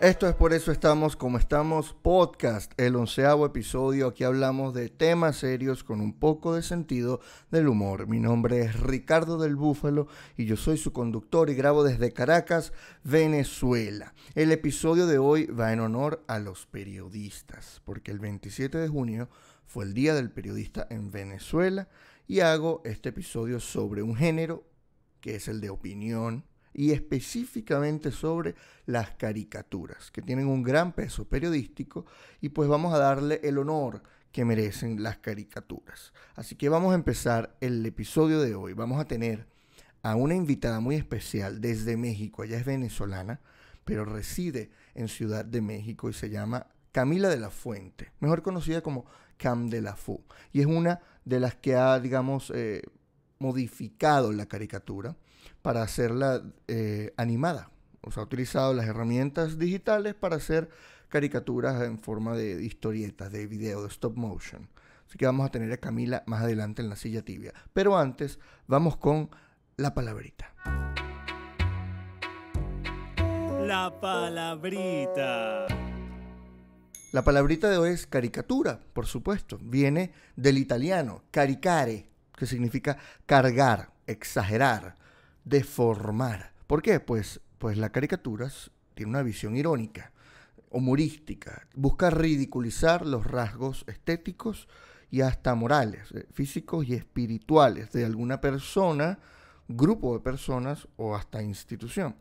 Esto 0.00 0.28
es 0.28 0.34
por 0.34 0.52
eso 0.52 0.72
estamos 0.72 1.16
como 1.16 1.38
estamos 1.38 1.94
podcast, 1.94 2.70
el 2.78 2.96
onceavo 2.96 3.46
episodio. 3.46 4.08
Aquí 4.08 4.24
hablamos 4.24 4.74
de 4.74 4.90
temas 4.90 5.36
serios 5.36 5.82
con 5.82 6.02
un 6.02 6.12
poco 6.12 6.54
de 6.54 6.60
sentido 6.60 7.20
del 7.50 7.66
humor. 7.66 8.06
Mi 8.06 8.20
nombre 8.20 8.60
es 8.60 8.78
Ricardo 8.78 9.38
del 9.38 9.56
Búfalo 9.56 10.06
y 10.36 10.44
yo 10.44 10.58
soy 10.58 10.76
su 10.76 10.92
conductor 10.92 11.48
y 11.48 11.54
grabo 11.54 11.82
desde 11.82 12.12
Caracas, 12.12 12.74
Venezuela. 13.04 14.12
El 14.34 14.52
episodio 14.52 15.06
de 15.06 15.16
hoy 15.16 15.46
va 15.46 15.72
en 15.72 15.80
honor 15.80 16.22
a 16.28 16.40
los 16.40 16.66
periodistas, 16.66 17.80
porque 17.86 18.10
el 18.10 18.18
27 18.18 18.76
de 18.76 18.88
junio 18.88 19.30
fue 19.64 19.86
el 19.86 19.94
Día 19.94 20.14
del 20.14 20.30
Periodista 20.30 20.86
en 20.90 21.10
Venezuela 21.10 21.88
y 22.26 22.40
hago 22.40 22.82
este 22.84 23.08
episodio 23.08 23.60
sobre 23.60 24.02
un 24.02 24.14
género 24.14 24.62
que 25.22 25.36
es 25.36 25.48
el 25.48 25.62
de 25.62 25.70
opinión 25.70 26.44
y 26.76 26.92
específicamente 26.92 28.12
sobre 28.12 28.54
las 28.84 29.12
caricaturas, 29.12 30.10
que 30.10 30.20
tienen 30.20 30.46
un 30.46 30.62
gran 30.62 30.92
peso 30.92 31.24
periodístico 31.24 32.04
y 32.42 32.50
pues 32.50 32.68
vamos 32.68 32.92
a 32.92 32.98
darle 32.98 33.40
el 33.42 33.56
honor 33.56 34.02
que 34.30 34.44
merecen 34.44 35.02
las 35.02 35.16
caricaturas. 35.16 36.12
Así 36.34 36.54
que 36.54 36.68
vamos 36.68 36.92
a 36.92 36.96
empezar 36.96 37.56
el 37.62 37.84
episodio 37.86 38.42
de 38.42 38.54
hoy. 38.54 38.74
Vamos 38.74 39.00
a 39.00 39.06
tener 39.06 39.46
a 40.02 40.16
una 40.16 40.34
invitada 40.34 40.78
muy 40.80 40.96
especial 40.96 41.62
desde 41.62 41.96
México. 41.96 42.44
Ella 42.44 42.58
es 42.58 42.66
venezolana, 42.66 43.40
pero 43.86 44.04
reside 44.04 44.70
en 44.94 45.08
Ciudad 45.08 45.46
de 45.46 45.62
México 45.62 46.10
y 46.10 46.12
se 46.12 46.28
llama 46.28 46.66
Camila 46.92 47.30
de 47.30 47.38
la 47.38 47.48
Fuente, 47.48 48.12
mejor 48.20 48.42
conocida 48.42 48.82
como 48.82 49.06
Cam 49.38 49.70
de 49.70 49.80
la 49.80 49.96
Fu. 49.96 50.22
Y 50.52 50.60
es 50.60 50.66
una 50.66 51.00
de 51.24 51.40
las 51.40 51.54
que 51.54 51.74
ha, 51.74 51.98
digamos, 52.00 52.52
eh, 52.54 52.82
modificado 53.38 54.30
la 54.30 54.44
caricatura 54.44 55.16
para 55.66 55.82
hacerla 55.82 56.44
eh, 56.68 57.12
animada. 57.16 57.72
O 58.02 58.12
sea, 58.12 58.22
ha 58.22 58.26
utilizado 58.26 58.72
las 58.72 58.86
herramientas 58.86 59.58
digitales 59.58 60.14
para 60.14 60.36
hacer 60.36 60.70
caricaturas 61.08 61.82
en 61.82 61.98
forma 61.98 62.36
de 62.36 62.62
historietas, 62.62 63.32
de 63.32 63.48
video, 63.48 63.82
de 63.82 63.88
stop 63.88 64.16
motion. 64.16 64.68
Así 65.08 65.18
que 65.18 65.26
vamos 65.26 65.44
a 65.44 65.50
tener 65.50 65.72
a 65.72 65.78
Camila 65.78 66.22
más 66.26 66.44
adelante 66.44 66.82
en 66.82 66.88
la 66.88 66.94
silla 66.94 67.22
tibia. 67.22 67.52
Pero 67.72 67.98
antes, 67.98 68.38
vamos 68.68 68.96
con 68.96 69.28
la 69.76 69.92
palabrita. 69.92 70.54
La 73.66 73.92
palabrita. 74.00 75.66
La 77.10 77.24
palabrita 77.24 77.68
de 77.68 77.78
hoy 77.78 77.90
es 77.90 78.06
caricatura, 78.06 78.78
por 78.92 79.06
supuesto. 79.06 79.58
Viene 79.60 80.12
del 80.36 80.58
italiano 80.58 81.24
caricare, 81.32 82.06
que 82.36 82.46
significa 82.46 82.98
cargar, 83.26 83.90
exagerar 84.06 84.94
deformar. 85.46 86.52
¿Por 86.66 86.82
qué? 86.82 87.00
Pues, 87.00 87.40
pues 87.56 87.78
la 87.78 87.90
caricatura 87.90 88.50
tiene 88.94 89.10
una 89.10 89.22
visión 89.22 89.56
irónica, 89.56 90.12
humorística, 90.70 91.66
busca 91.74 92.10
ridiculizar 92.10 93.06
los 93.06 93.26
rasgos 93.26 93.84
estéticos 93.86 94.68
y 95.10 95.22
hasta 95.22 95.54
morales, 95.54 96.10
eh, 96.12 96.26
físicos 96.32 96.86
y 96.86 96.94
espirituales 96.94 97.92
de 97.92 98.04
alguna 98.04 98.40
persona, 98.40 99.20
grupo 99.68 100.14
de 100.14 100.20
personas 100.20 100.88
o 100.96 101.14
hasta 101.14 101.42
institución. 101.42 102.16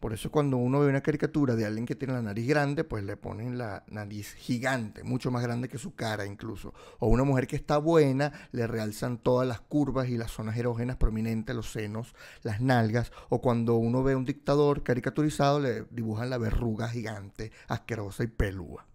Por 0.00 0.14
eso 0.14 0.30
cuando 0.30 0.56
uno 0.56 0.80
ve 0.80 0.88
una 0.88 1.02
caricatura 1.02 1.54
de 1.56 1.66
alguien 1.66 1.84
que 1.84 1.94
tiene 1.94 2.14
la 2.14 2.22
nariz 2.22 2.48
grande, 2.48 2.84
pues 2.84 3.04
le 3.04 3.18
ponen 3.18 3.58
la 3.58 3.84
nariz 3.88 4.32
gigante, 4.32 5.04
mucho 5.04 5.30
más 5.30 5.42
grande 5.42 5.68
que 5.68 5.76
su 5.76 5.94
cara 5.94 6.24
incluso. 6.24 6.72
O 7.00 7.08
una 7.08 7.22
mujer 7.22 7.46
que 7.46 7.56
está 7.56 7.76
buena, 7.76 8.32
le 8.52 8.66
realzan 8.66 9.18
todas 9.18 9.46
las 9.46 9.60
curvas 9.60 10.08
y 10.08 10.16
las 10.16 10.30
zonas 10.30 10.56
erógenas 10.56 10.96
prominentes, 10.96 11.54
los 11.54 11.70
senos, 11.70 12.14
las 12.42 12.62
nalgas. 12.62 13.12
O 13.28 13.42
cuando 13.42 13.74
uno 13.74 14.02
ve 14.02 14.14
a 14.14 14.16
un 14.16 14.24
dictador 14.24 14.82
caricaturizado, 14.82 15.60
le 15.60 15.84
dibujan 15.90 16.30
la 16.30 16.38
verruga 16.38 16.88
gigante, 16.88 17.52
asquerosa 17.68 18.24
y 18.24 18.28
pelúa. 18.28 18.86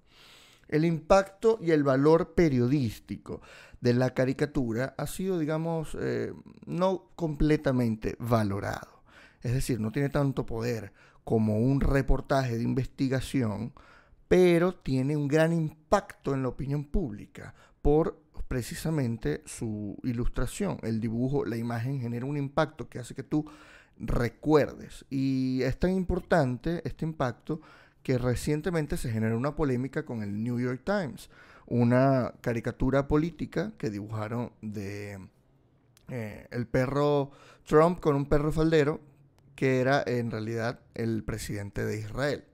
El 0.67 0.85
impacto 0.85 1.59
y 1.61 1.69
el 1.69 1.83
valor 1.83 2.33
periodístico 2.33 3.41
de 3.79 3.93
la 3.93 4.15
caricatura 4.15 4.95
ha 4.97 5.05
sido, 5.05 5.37
digamos, 5.37 5.95
eh, 6.01 6.33
no 6.65 7.11
completamente 7.15 8.15
valorado 8.17 8.94
es 9.45 9.53
decir, 9.53 9.79
no 9.79 9.91
tiene 9.91 10.09
tanto 10.09 10.43
poder 10.43 10.91
como 11.23 11.59
un 11.59 11.79
reportaje 11.79 12.57
de 12.57 12.63
investigación, 12.63 13.73
pero 14.27 14.73
tiene 14.73 15.15
un 15.15 15.27
gran 15.27 15.53
impacto 15.53 16.33
en 16.33 16.41
la 16.41 16.49
opinión 16.49 16.83
pública 16.83 17.53
por 17.83 18.19
precisamente 18.47 19.43
su 19.45 19.99
ilustración, 20.01 20.79
el 20.81 20.99
dibujo, 20.99 21.45
la 21.45 21.57
imagen 21.57 22.01
genera 22.01 22.25
un 22.25 22.37
impacto 22.37 22.89
que 22.89 22.97
hace 22.97 23.13
que 23.13 23.21
tú 23.21 23.45
recuerdes. 23.99 25.05
Y 25.11 25.61
es 25.61 25.77
tan 25.77 25.91
importante 25.91 26.81
este 26.83 27.05
impacto 27.05 27.61
que 28.01 28.17
recientemente 28.17 28.97
se 28.97 29.11
generó 29.11 29.37
una 29.37 29.55
polémica 29.55 30.05
con 30.05 30.23
el 30.23 30.43
New 30.43 30.59
York 30.59 30.81
Times, 30.83 31.29
una 31.67 32.33
caricatura 32.41 33.07
política 33.07 33.73
que 33.77 33.91
dibujaron 33.91 34.53
de 34.63 35.19
eh, 36.07 36.47
el 36.49 36.65
perro 36.65 37.29
Trump 37.63 37.99
con 37.99 38.15
un 38.15 38.25
perro 38.25 38.51
faldero 38.51 39.13
que 39.55 39.79
era 39.79 40.03
en 40.05 40.31
realidad 40.31 40.79
el 40.93 41.23
presidente 41.23 41.85
de 41.85 41.99
Israel. 41.99 42.45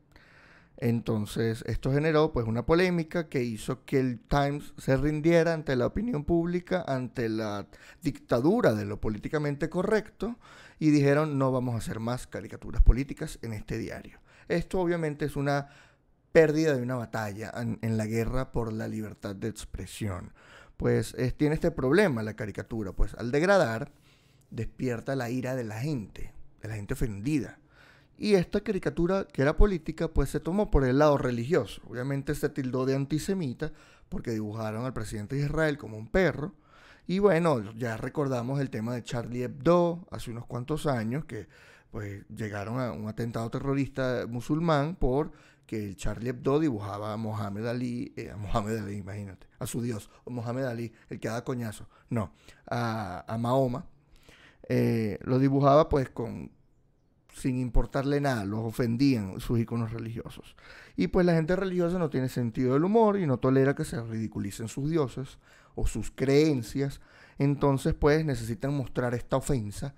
Entonces, 0.82 1.64
esto 1.68 1.92
generó 1.92 2.34
pues 2.34 2.48
una 2.48 2.66
polémica 2.66 3.30
que 3.30 3.44
hizo 3.44 3.86
que 3.86 4.00
el 4.00 4.20
Times 4.20 4.74
se 4.80 4.98
rindiera 4.98 5.54
ante 5.54 5.76
la 5.76 5.86
opinión 5.86 6.24
pública, 6.24 6.84
ante 6.88 7.30
la 7.30 7.68
dictadura 8.02 8.74
de 8.74 8.86
lo 8.86 9.00
políticamente 9.00 9.70
correcto 9.70 10.40
y 10.80 10.90
dijeron 10.90 11.38
no 11.38 11.52
vamos 11.52 11.76
a 11.76 11.78
hacer 11.78 12.00
más 12.00 12.26
caricaturas 12.26 12.82
políticas 12.82 13.38
en 13.44 13.54
este 13.54 13.78
diario. 13.78 14.22
Esto 14.48 14.80
obviamente 14.80 15.26
es 15.26 15.36
una 15.36 15.70
pérdida 16.32 16.76
de 16.76 16.82
una 16.82 16.96
batalla 16.96 17.52
en, 17.56 17.98
la 17.98 18.08
guerra 18.08 18.52
por 18.52 18.74
la 18.74 18.88
libertad 18.88 19.36
de 19.36 19.50
expresión. 19.50 20.34
Pues 20.78 21.16
tiene 21.38 21.54
este 21.54 21.70
problema 21.70 22.24
la 22.24 22.36
caricatura, 22.36 22.92
pues 22.92 23.14
al 23.14 23.32
degradar 23.32 23.92
despierta 24.50 25.16
la 25.16 25.30
ira 25.30 25.56
de 25.56 25.64
la 25.64 25.80
gente 25.80 26.34
de 26.62 26.70
la 26.70 26.76
gente 26.76 26.94
ofendida. 26.94 27.60
Y 28.18 28.36
esta 28.36 28.62
caricatura, 28.62 29.26
que 29.26 29.42
era 29.42 29.58
política, 29.58 30.08
pues 30.08 30.30
se 30.30 30.40
tomó 30.40 30.70
por 30.70 30.86
el 30.86 31.00
lado 31.00 31.18
religioso. 31.18 31.82
Obviamente 31.90 32.36
se 32.36 32.50
tildó 32.50 32.86
de 32.86 32.96
antisemita 32.96 33.72
porque 34.10 34.32
dibujaron 34.32 34.86
al 34.86 34.94
presidente 34.94 35.36
de 35.36 35.46
Israel 35.46 35.78
como 35.78 35.98
un 35.98 36.08
perro. 36.08 36.54
Y 37.08 37.20
bueno, 37.20 37.74
ya 37.74 37.98
recordamos 37.98 38.60
el 38.60 38.70
tema 38.70 38.94
de 38.94 39.04
Charlie 39.04 39.44
Hebdo 39.44 40.06
hace 40.12 40.30
unos 40.30 40.46
cuantos 40.46 40.86
años, 40.86 41.26
que 41.26 41.48
pues 41.90 42.24
llegaron 42.30 42.80
a 42.80 42.92
un 42.92 43.08
atentado 43.08 43.50
terrorista 43.50 44.26
musulmán 44.30 44.96
por 44.96 45.32
que 45.66 45.84
el 45.84 45.96
Charlie 45.96 46.30
Hebdo 46.30 46.60
dibujaba 46.60 47.14
a 47.14 47.18
Mohamed 47.18 47.66
Ali, 47.66 48.14
eh, 48.18 48.30
a 48.30 48.38
Mohamed 48.38 48.78
Ali, 48.78 48.98
imagínate, 48.98 49.48
a 49.58 49.66
su 49.66 49.82
dios, 49.82 50.10
o 50.26 50.30
Mohamed 50.30 50.66
Ali, 50.66 50.94
el 51.10 51.20
que 51.20 51.30
da 51.30 51.44
coñazo, 51.44 51.88
no, 52.10 52.34
a, 52.70 53.24
a 53.26 53.38
Mahoma, 53.38 53.86
eh, 54.74 55.20
lo 55.24 55.38
dibujaba 55.38 55.90
pues 55.90 56.10
con 56.10 56.50
sin 57.34 57.60
importarle 57.60 58.22
nada, 58.22 58.46
los 58.46 58.62
ofendían 58.62 59.42
sus 59.42 59.60
iconos 59.60 59.92
religiosos. 59.92 60.56
Y 60.96 61.08
pues 61.08 61.26
la 61.26 61.34
gente 61.34 61.58
religiosa 61.58 62.00
no 62.00 62.10
tiene 62.10 62.30
sentido 62.30 62.74
del 62.74 62.86
humor 62.86 63.20
y 63.20 63.28
no 63.28 63.38
tolera 63.38 63.76
que 63.76 63.84
se 63.84 64.02
ridiculicen 64.02 64.70
sus 64.70 64.90
dioses 64.90 65.40
o 65.76 65.88
sus 65.88 66.10
creencias, 66.12 67.02
entonces 67.38 67.94
pues 67.96 68.24
necesitan 68.24 68.74
mostrar 68.74 69.14
esta 69.14 69.36
ofensa 69.36 69.94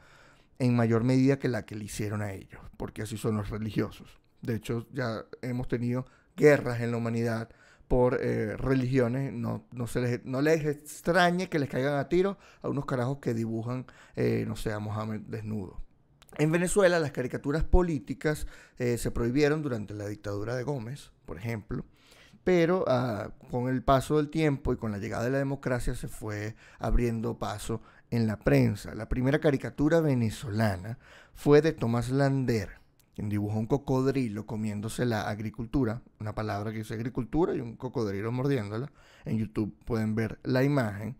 en 0.57 0.75
mayor 0.75 1.03
medida 1.03 1.37
que 1.37 1.49
la 1.49 1.67
que 1.67 1.75
le 1.75 1.85
hicieron 1.85 2.23
a 2.23 2.33
ellos, 2.33 2.61
porque 2.75 3.03
así 3.03 3.15
son 3.15 3.37
los 3.37 3.51
religiosos. 3.51 4.19
De 4.41 4.55
hecho, 4.55 4.87
ya 4.91 5.23
hemos 5.43 5.67
tenido 5.67 6.07
guerras 6.35 6.81
en 6.81 6.89
la 6.89 6.97
humanidad 6.97 7.49
por 7.93 8.17
eh, 8.19 8.57
religiones, 8.57 9.31
no, 9.31 9.67
no, 9.71 9.85
se 9.85 10.01
les, 10.01 10.25
no 10.25 10.41
les 10.41 10.65
extrañe 10.65 11.47
que 11.47 11.59
les 11.59 11.69
caigan 11.69 11.93
a 11.93 12.09
tiro 12.09 12.39
a 12.63 12.67
unos 12.67 12.87
carajos 12.87 13.19
que 13.19 13.35
dibujan, 13.35 13.85
eh, 14.15 14.45
no 14.47 14.55
sé, 14.55 14.73
a 14.73 14.79
Mohamed 14.79 15.21
desnudo. 15.27 15.79
En 16.39 16.51
Venezuela 16.51 16.97
las 16.97 17.11
caricaturas 17.11 17.63
políticas 17.63 18.47
eh, 18.79 18.97
se 18.97 19.11
prohibieron 19.11 19.61
durante 19.61 19.93
la 19.93 20.07
dictadura 20.07 20.55
de 20.55 20.63
Gómez, 20.63 21.11
por 21.27 21.37
ejemplo, 21.37 21.85
pero 22.43 22.83
ah, 22.87 23.29
con 23.51 23.69
el 23.69 23.83
paso 23.83 24.17
del 24.17 24.31
tiempo 24.31 24.73
y 24.73 24.77
con 24.77 24.91
la 24.91 24.97
llegada 24.97 25.25
de 25.25 25.29
la 25.29 25.37
democracia 25.37 25.93
se 25.93 26.07
fue 26.07 26.55
abriendo 26.79 27.37
paso 27.37 27.79
en 28.09 28.25
la 28.25 28.39
prensa. 28.39 28.95
La 28.95 29.07
primera 29.07 29.37
caricatura 29.37 30.01
venezolana 30.01 30.97
fue 31.35 31.61
de 31.61 31.73
Tomás 31.73 32.09
Lander, 32.09 32.71
quien 33.15 33.29
dibujó 33.29 33.59
un 33.59 33.67
cocodrilo 33.67 34.45
comiéndose 34.45 35.05
la 35.05 35.29
agricultura, 35.29 36.01
una 36.19 36.33
palabra 36.33 36.71
que 36.71 36.79
dice 36.79 36.95
agricultura 36.95 37.55
y 37.55 37.59
un 37.59 37.75
cocodrilo 37.75 38.31
mordiéndola. 38.31 38.91
En 39.25 39.37
YouTube 39.37 39.75
pueden 39.85 40.15
ver 40.15 40.39
la 40.43 40.63
imagen. 40.63 41.15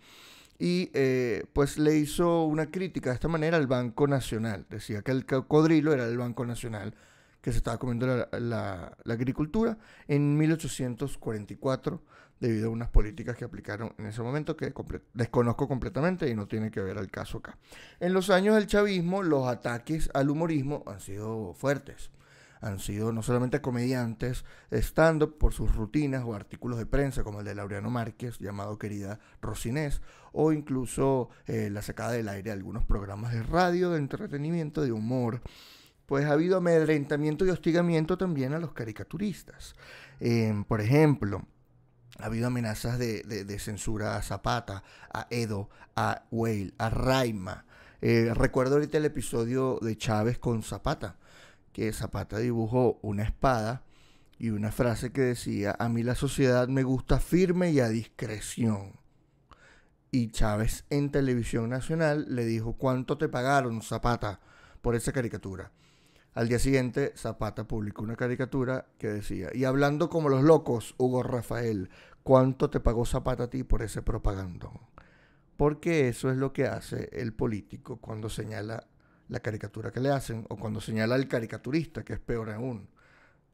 Y 0.58 0.90
eh, 0.94 1.46
pues 1.54 1.78
le 1.78 1.98
hizo 1.98 2.46
una 2.46 2.68
crítica 2.68 3.10
de 3.10 3.16
esta 3.16 3.28
manera 3.28 3.58
al 3.58 3.68
Banco 3.68 4.08
Nacional. 4.08 4.66
Decía 4.70 5.02
que 5.02 5.12
el 5.12 5.26
cocodrilo 5.26 5.94
era 5.94 6.06
el 6.06 6.18
Banco 6.18 6.46
Nacional 6.46 6.96
que 7.42 7.52
se 7.52 7.58
estaba 7.58 7.78
comiendo 7.78 8.08
la, 8.08 8.98
la 9.04 9.14
agricultura 9.14 9.78
en 10.08 10.38
1844 10.38 12.02
debido 12.44 12.68
a 12.68 12.72
unas 12.72 12.90
políticas 12.90 13.38
que 13.38 13.46
aplicaron 13.46 13.94
en 13.98 14.08
ese 14.08 14.22
momento 14.22 14.58
que 14.58 14.74
desconozco 15.14 15.66
completamente 15.66 16.30
y 16.30 16.36
no 16.36 16.46
tiene 16.46 16.72
que 16.72 16.82
ver 16.82 16.98
al 16.98 17.10
caso 17.10 17.38
acá. 17.38 17.58
En 18.02 18.12
los 18.12 18.30
años 18.30 18.56
del 18.56 18.68
chavismo, 18.68 19.24
los 19.24 19.48
ataques 19.48 20.10
al 20.14 20.30
humorismo 20.30 20.84
han 20.86 21.00
sido 21.00 21.54
fuertes. 21.54 22.12
han 22.60 22.80
sido 22.80 23.12
no 23.12 23.24
solamente 23.24 23.62
comediantes 23.62 24.46
stand-up 24.72 25.38
por 25.38 25.54
sus 25.54 25.74
rutinas 25.74 26.24
o 26.26 26.34
artículos 26.34 26.78
de 26.78 26.86
prensa, 26.86 27.24
como 27.24 27.40
el 27.40 27.46
de 27.46 27.56
Laureano 27.56 27.90
Márquez, 27.90 28.40
llamado 28.40 28.78
Querida 28.78 29.20
Rosinés, 29.42 30.02
o 30.34 30.52
incluso 30.52 31.30
eh, 31.46 31.70
la 31.70 31.82
sacada 31.82 32.12
del 32.12 32.28
aire 32.28 32.44
de 32.44 32.52
algunos 32.52 32.84
programas 32.86 33.34
de 33.34 33.44
radio, 33.44 33.92
de 33.92 34.00
entretenimiento, 34.00 34.82
de 34.82 34.92
humor. 34.92 35.42
Pues 36.06 36.26
ha 36.26 36.34
habido 36.34 36.58
amedrentamiento 36.58 37.46
y 37.46 37.50
hostigamiento 37.50 38.18
también 38.18 38.54
a 38.54 38.60
los 38.60 38.74
caricaturistas. 38.74 39.76
Em, 40.20 40.64
por 40.64 40.80
ejemplo, 40.80 41.46
ha 42.20 42.26
habido 42.26 42.48
amenazas 42.48 43.00
de, 43.00 43.60
censura 43.60 44.16
a 44.16 44.22
Zapata, 44.22 44.84
a 45.14 45.28
Edo, 45.30 45.70
a 45.96 46.24
Whale, 46.32 46.74
a 46.78 46.90
Raima. 46.90 47.66
Eh, 48.02 48.32
recuerdo 48.34 48.76
ahorita 48.76 48.98
el 48.98 49.06
episodio 49.06 49.80
de 49.82 49.98
Chávez 49.98 50.38
con 50.38 50.62
Zapata, 50.62 51.16
que 51.72 51.92
Zapata 51.94 52.38
dibujó 52.38 53.00
una 53.02 53.24
espada 53.24 53.84
y 54.38 54.50
una 54.50 54.72
frase 54.72 55.12
que 55.12 55.22
decía, 55.22 55.76
a 55.80 55.90
mí 55.90 56.04
la 56.04 56.16
sociedad 56.16 56.68
me 56.68 56.84
gusta 56.84 57.20
firme 57.20 57.72
y 57.72 57.80
a 57.80 57.90
discreción. 57.90 59.00
Y 60.12 60.30
Chávez 60.30 60.86
en 60.90 61.12
televisión 61.12 61.70
nacional 61.70 62.28
le 62.30 62.46
dijo, 62.46 62.74
¿cuánto 62.74 63.18
te 63.18 63.30
pagaron 63.30 63.82
Zapata 63.82 64.40
por 64.82 64.96
esa 64.96 65.12
caricatura? 65.12 65.72
Al 66.34 66.50
día 66.50 66.58
siguiente, 66.58 67.14
Zapata 67.16 67.68
publicó 67.68 68.02
una 68.02 68.16
caricatura 68.16 68.88
que 68.98 69.08
decía, 69.08 69.50
y 69.54 69.66
hablando 69.66 70.10
como 70.10 70.30
los 70.30 70.44
locos, 70.44 70.96
Hugo 70.98 71.22
Rafael, 71.22 71.92
¿cuánto 72.24 72.72
te 72.72 72.80
pagó 72.80 73.06
Zapata 73.06 73.44
a 73.44 73.50
ti 73.52 73.64
por 73.64 73.84
ese 73.84 74.02
propagandón? 74.02 74.80
Porque 75.58 76.08
eso 76.08 76.32
es 76.32 76.38
lo 76.38 76.52
que 76.52 76.66
hace 76.66 77.10
el 77.14 77.34
político 77.34 77.98
cuando 77.98 78.30
señala 78.30 78.88
la 79.28 79.42
caricatura 79.42 79.92
que 79.92 80.00
le 80.00 80.10
hacen 80.10 80.46
o 80.50 80.58
cuando 80.58 80.82
señala 80.82 81.14
al 81.14 81.28
caricaturista, 81.28 82.04
que 82.04 82.14
es 82.14 82.20
peor 82.20 82.50
aún. 82.50 82.90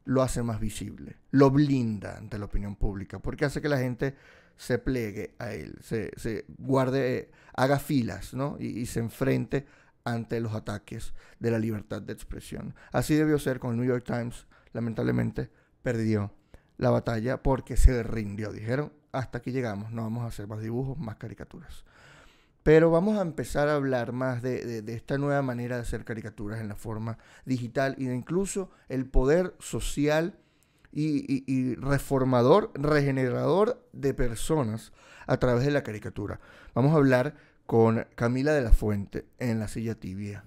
Lo 0.06 0.22
hace 0.22 0.42
más 0.42 0.58
visible, 0.58 1.18
lo 1.32 1.50
blinda 1.50 2.16
ante 2.16 2.38
la 2.38 2.46
opinión 2.46 2.76
pública, 2.76 3.18
porque 3.18 3.44
hace 3.44 3.60
que 3.60 3.68
la 3.68 3.78
gente 3.78 4.16
se 4.56 4.78
plegue 4.78 5.34
a 5.38 5.52
él, 5.52 5.76
se, 5.82 6.46
guarde, 6.56 7.30
haga 7.54 7.78
filas, 7.78 8.32
¿no? 8.32 8.56
Y, 8.58 8.68
y 8.80 8.86
se 8.86 9.00
enfrente 9.00 9.66
ante 10.04 10.40
los 10.40 10.54
ataques 10.54 11.14
de 11.38 11.50
la 11.50 11.58
libertad 11.58 12.02
de 12.02 12.12
expresión. 12.12 12.74
Así 12.92 13.14
debió 13.14 13.38
ser 13.38 13.58
con 13.58 13.72
el 13.72 13.76
New 13.78 13.86
York 13.86 14.04
Times. 14.04 14.46
Lamentablemente 14.72 15.50
perdió 15.82 16.32
la 16.76 16.90
batalla 16.90 17.42
porque 17.42 17.76
se 17.76 18.02
rindió. 18.02 18.52
Dijeron, 18.52 18.92
hasta 19.12 19.38
aquí 19.38 19.52
llegamos, 19.52 19.92
no 19.92 20.02
vamos 20.02 20.24
a 20.24 20.28
hacer 20.28 20.46
más 20.46 20.60
dibujos, 20.60 20.98
más 20.98 21.16
caricaturas. 21.16 21.84
Pero 22.62 22.90
vamos 22.90 23.18
a 23.18 23.22
empezar 23.22 23.68
a 23.68 23.74
hablar 23.74 24.12
más 24.12 24.42
de, 24.42 24.84
esta 24.88 25.16
nueva 25.16 25.40
manera 25.42 25.76
de 25.76 25.82
hacer 25.82 26.04
caricaturas 26.04 26.60
en 26.60 26.68
la 26.68 26.76
forma 26.76 27.18
digital 27.46 27.94
y 27.98 28.06
de 28.06 28.14
incluso 28.14 28.70
el 28.88 29.06
poder 29.06 29.54
social 29.58 30.38
y, 30.92 31.74
reformador, 31.76 32.72
regenerador 32.74 33.86
de 33.92 34.12
personas 34.12 34.92
a 35.26 35.38
través 35.38 35.64
de 35.64 35.70
la 35.70 35.82
caricatura. 35.82 36.40
Vamos 36.74 36.92
a 36.92 36.96
hablar 36.96 37.34
con 37.70 38.04
Camila 38.16 38.52
de 38.52 38.62
la 38.62 38.72
Fuente 38.72 39.26
en 39.38 39.60
La 39.60 39.68
Silla 39.68 39.94
Tibia. 39.94 40.42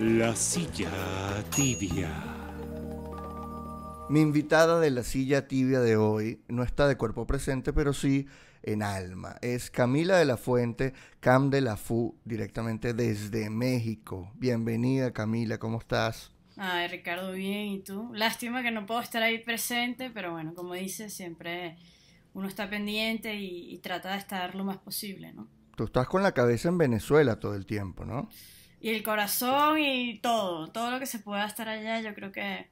La 0.00 0.34
Silla 0.34 0.88
Tibia. 1.54 2.08
Mi 4.08 4.22
invitada 4.22 4.80
de 4.80 4.90
La 4.90 5.02
Silla 5.02 5.46
Tibia 5.46 5.80
de 5.80 5.98
hoy 5.98 6.40
no 6.48 6.62
está 6.62 6.88
de 6.88 6.96
cuerpo 6.96 7.26
presente, 7.26 7.74
pero 7.74 7.92
sí 7.92 8.26
en 8.62 8.82
alma. 8.82 9.36
Es 9.42 9.70
Camila 9.70 10.16
de 10.16 10.24
la 10.24 10.38
Fuente, 10.38 10.94
Cam 11.20 11.50
de 11.50 11.60
la 11.60 11.76
Fu, 11.76 12.16
directamente 12.24 12.94
desde 12.94 13.50
México. 13.50 14.32
Bienvenida 14.36 15.12
Camila, 15.12 15.58
¿cómo 15.58 15.78
estás? 15.78 16.32
Ay, 16.56 16.88
Ricardo, 16.88 17.32
bien, 17.32 17.66
¿y 17.66 17.80
tú? 17.80 18.14
Lástima 18.14 18.62
que 18.62 18.70
no 18.70 18.86
puedo 18.86 19.02
estar 19.02 19.22
ahí 19.22 19.40
presente, 19.40 20.10
pero 20.10 20.32
bueno, 20.32 20.54
como 20.54 20.72
dices, 20.72 21.12
siempre 21.12 21.76
uno 22.38 22.46
está 22.46 22.70
pendiente 22.70 23.34
y, 23.34 23.78
trata 23.78 24.12
de 24.12 24.18
estar 24.18 24.54
lo 24.54 24.62
más 24.62 24.78
posible, 24.78 25.32
¿no? 25.32 25.48
Tú 25.76 25.84
estás 25.84 26.06
con 26.06 26.22
la 26.22 26.32
cabeza 26.32 26.68
en 26.68 26.78
Venezuela 26.78 27.40
todo 27.40 27.56
el 27.56 27.66
tiempo, 27.66 28.04
¿no? 28.04 28.28
Y 28.80 28.90
el 28.90 29.02
corazón 29.02 29.80
y 29.80 30.20
todo, 30.20 30.68
todo 30.68 30.92
lo 30.92 31.00
que 31.00 31.06
se 31.06 31.18
pueda 31.18 31.44
estar 31.44 31.68
allá, 31.68 32.00
yo 32.00 32.14
creo 32.14 32.30
que 32.30 32.70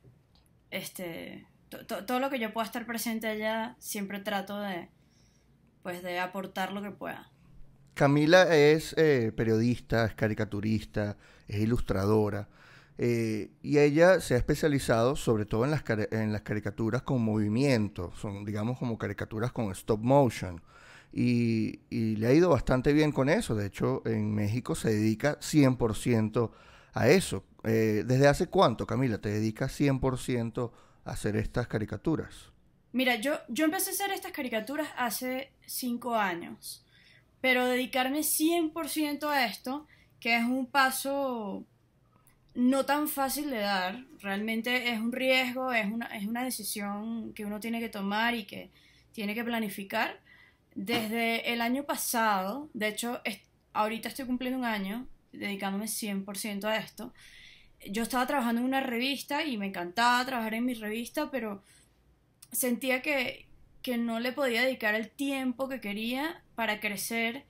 este 0.70 1.48
todo 1.68 2.20
lo 2.20 2.30
que 2.30 2.38
yo 2.38 2.52
pueda 2.52 2.64
estar 2.64 2.86
presente 2.86 3.26
allá, 3.26 3.74
siempre 3.80 4.20
trato 4.20 4.60
de 4.60 4.88
pues 5.82 6.00
de 6.00 6.20
aportar 6.20 6.72
lo 6.72 6.80
que 6.80 6.92
pueda. 6.92 7.32
Camila 7.94 8.54
es 8.54 8.94
eh, 8.96 9.32
periodista, 9.36 10.04
es 10.04 10.14
caricaturista, 10.14 11.16
es 11.48 11.56
ilustradora. 11.56 12.48
Eh, 12.98 13.50
y 13.62 13.78
ella 13.78 14.20
se 14.20 14.34
ha 14.34 14.38
especializado 14.38 15.16
sobre 15.16 15.44
todo 15.44 15.64
en 15.64 15.70
las, 15.70 15.84
en 16.10 16.32
las 16.32 16.42
caricaturas 16.42 17.02
con 17.02 17.22
movimiento, 17.22 18.10
son 18.16 18.44
digamos 18.44 18.78
como 18.78 18.96
caricaturas 18.96 19.52
con 19.52 19.70
stop 19.72 20.00
motion. 20.00 20.62
Y, 21.12 21.80
le 21.90 22.26
ha 22.26 22.32
ido 22.32 22.50
bastante 22.50 22.92
bien 22.92 23.10
con 23.10 23.30
eso. 23.30 23.54
De 23.54 23.66
hecho, 23.66 24.02
en 24.04 24.34
México 24.34 24.74
se 24.74 24.90
dedica 24.90 25.38
100% 25.40 26.50
a 26.92 27.08
eso. 27.08 27.44
Eh, 27.64 28.04
¿Desde 28.06 28.28
hace 28.28 28.48
cuánto, 28.48 28.86
Camila, 28.86 29.18
te 29.18 29.30
dedicas 29.30 29.78
100% 29.80 30.70
a 31.04 31.10
hacer 31.10 31.36
estas 31.36 31.68
caricaturas? 31.68 32.52
Mira, 32.92 33.16
yo, 33.16 33.38
yo 33.48 33.64
empecé 33.64 33.90
a 33.90 33.92
hacer 33.94 34.10
estas 34.10 34.32
caricaturas 34.32 34.88
hace 34.96 35.52
5 35.66 36.14
años. 36.16 36.84
Pero 37.40 37.66
dedicarme 37.66 38.20
100% 38.20 39.28
a 39.28 39.46
esto, 39.46 39.86
que 40.20 40.36
es 40.36 40.44
un 40.44 40.66
paso 40.66 41.64
no 42.56 42.86
tan 42.86 43.06
fácil 43.06 43.50
de 43.50 43.58
dar. 43.58 44.04
Realmente 44.20 44.90
es 44.90 44.98
un 44.98 45.12
riesgo, 45.12 45.72
es 45.72 45.86
una, 45.86 46.06
es 46.06 46.26
una 46.26 46.42
decisión 46.42 47.34
que 47.34 47.44
uno 47.44 47.60
tiene 47.60 47.80
que 47.80 47.90
tomar 47.90 48.34
y 48.34 48.44
que 48.44 48.70
tiene 49.12 49.34
que 49.34 49.44
planificar. 49.44 50.20
Desde 50.74 51.52
el 51.52 51.60
año 51.60 51.84
pasado, 51.84 52.70
de 52.72 52.88
hecho, 52.88 53.20
ahorita 53.74 54.08
estoy 54.08 54.24
cumpliendo 54.24 54.58
un 54.58 54.64
año 54.64 55.06
dedicándome 55.32 55.84
100% 55.84 56.64
a 56.64 56.78
esto. 56.78 57.12
Yo 57.90 58.02
estaba 58.02 58.26
trabajando 58.26 58.62
en 58.62 58.66
una 58.66 58.80
revista 58.80 59.44
y 59.44 59.58
me 59.58 59.66
encantaba 59.66 60.24
trabajar 60.24 60.54
en 60.54 60.64
mi 60.64 60.72
revista, 60.72 61.30
pero 61.30 61.62
sentía 62.52 63.02
que, 63.02 63.46
que 63.82 63.98
no 63.98 64.18
le 64.18 64.32
podía 64.32 64.62
dedicar 64.62 64.94
el 64.94 65.10
tiempo 65.10 65.68
que 65.68 65.82
quería 65.82 66.42
para 66.54 66.80
crecer 66.80 67.44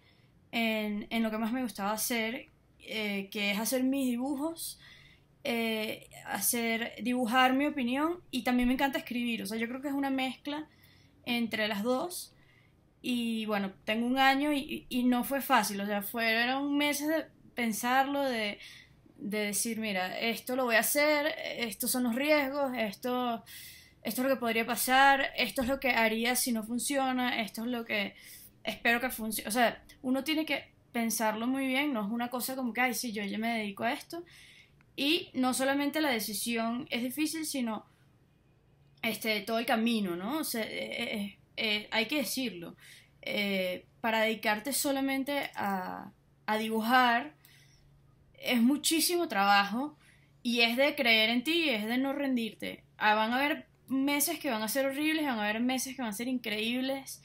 en, 0.51 1.07
en 1.11 1.23
lo 1.23 1.31
que 1.31 1.39
más 1.39 1.53
me 1.53 1.63
gustaba 1.63 1.93
hacer, 1.93 2.49
eh, 2.81 3.29
que 3.31 3.53
es 3.53 3.59
hacer 3.59 3.85
mis 3.85 4.07
dibujos 4.07 4.81
eh, 5.49 6.09
hacer, 6.25 6.95
dibujar 7.03 7.53
mi 7.53 7.67
opinión 7.67 8.21
y 8.33 8.43
también 8.43 8.67
me 8.67 8.75
encanta 8.75 8.99
escribir. 8.99 9.45
O 9.45 9.47
sea, 9.47 9.57
yo 9.57 9.69
creo 9.69 9.81
que 9.81 9.87
es 9.87 9.95
una 9.95 10.11
mezcla 10.11 10.67
entre 11.25 11.69
las 11.69 11.85
dos. 11.85 12.35
Y 13.01 13.47
bueno, 13.47 13.73
tengo 13.85 14.07
un 14.09 14.19
año 14.19 14.53
y, 14.53 15.05
no 15.05 15.23
fue 15.23 15.41
fácil. 15.41 15.81
O 15.81 15.87
sea, 15.87 16.03
fueron 16.03 16.77
meses 16.77 17.07
de 17.07 17.27
pensarlo, 17.55 18.23
de, 18.25 18.59
decir, 19.19 19.79
mira, 19.79 20.19
esto 20.19 20.57
lo 20.57 20.65
voy 20.65 20.75
a 20.75 20.81
hacer, 20.81 21.33
estos 21.59 21.93
son 21.93 22.03
los 22.03 22.17
riesgos, 22.17 22.73
esto, 22.77 23.45
esto 24.03 24.23
es 24.23 24.29
lo 24.29 24.35
que 24.35 24.41
podría 24.41 24.67
pasar, 24.67 25.31
esto 25.37 25.63
es 25.63 25.69
lo 25.69 25.79
que 25.79 25.91
haría 25.91 26.35
si 26.35 26.51
no 26.51 26.65
funciona, 26.65 27.41
esto 27.41 27.63
es 27.63 27.69
lo 27.69 27.85
que 27.85 28.17
espero 28.65 29.01
que 29.01 29.11
funcione. 29.11 29.49
O 29.49 29.53
sea, 29.53 29.81
uno 30.03 30.25
tiene 30.25 30.45
que 30.45 30.73
pensarlo 30.91 31.47
muy 31.47 31.69
bien, 31.69 31.93
no 31.93 32.05
es 32.05 32.11
una 32.11 32.31
cosa 32.31 32.57
como 32.57 32.73
que, 32.73 32.81
ay, 32.81 32.95
sí, 32.95 33.13
yo 33.13 33.23
ya 33.23 33.39
me 33.39 33.59
dedico 33.59 33.85
a 33.85 33.93
esto 33.93 34.25
y 34.97 35.31
no 35.35 35.53
solamente 35.53 36.01
la 36.01 36.11
decisión 36.11 36.89
es 36.91 37.03
difícil, 37.03 37.45
sino 37.45 37.85
este, 39.03 39.43
todo 39.43 39.59
el 39.59 39.67
camino, 39.67 40.17
¿no? 40.17 40.39
O 40.39 40.45
sea, 40.45 40.63
eh, 40.63 41.15
eh, 41.15 41.39
eh, 41.57 41.89
hay 41.91 42.07
que 42.07 42.17
decirlo. 42.17 42.77
para 44.01 44.21
dedicarte 44.21 44.73
solamente 44.73 45.51
a, 45.57 46.13
a 46.47 46.59
dibujar 46.59 47.35
es 48.35 48.63
muchísimo 48.63 49.27
trabajo 49.29 49.99
y 50.43 50.61
es 50.61 50.77
de 50.77 50.95
creer 50.95 51.31
en 51.31 51.43
ti 51.43 51.65
y 51.65 51.71
es 51.71 51.87
de 51.87 51.99
no 51.99 52.13
rendirte. 52.13 52.85
Ah, 52.99 53.15
van 53.15 53.33
a 53.33 53.37
haber 53.37 53.67
meses 53.89 54.39
que 54.39 54.51
van 54.51 54.63
a 54.63 54.69
ser 54.69 54.87
horribles, 54.87 55.27
van 55.27 55.39
a 55.39 55.45
haber 55.45 55.61
meses 55.61 55.97
que 55.97 56.03
van 56.03 56.11
a 56.11 56.15
ser 56.15 56.29
increíbles 56.29 57.23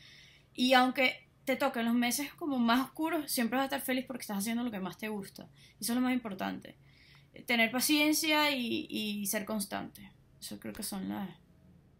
y 0.53 0.73
aunque 0.73 1.27
te 1.45 1.55
toquen 1.55 1.85
los 1.85 1.93
meses 1.93 2.33
como 2.33 2.57
más 2.59 2.81
oscuros, 2.81 3.31
siempre 3.31 3.57
vas 3.57 3.63
a 3.63 3.65
estar 3.65 3.81
feliz 3.81 4.05
porque 4.05 4.21
estás 4.21 4.39
haciendo 4.39 4.63
lo 4.63 4.71
que 4.71 4.79
más 4.79 4.97
te 4.97 5.09
gusta. 5.09 5.47
Eso 5.79 5.93
es 5.93 5.95
lo 5.95 6.01
más 6.01 6.13
importante 6.13 6.75
tener 7.45 7.71
paciencia 7.71 8.51
y, 8.51 9.25
ser 9.27 9.45
constante. 9.45 10.11
Eso 10.39 10.59
creo 10.59 10.73
que 10.73 10.83
son 10.83 11.09
las... 11.09 11.29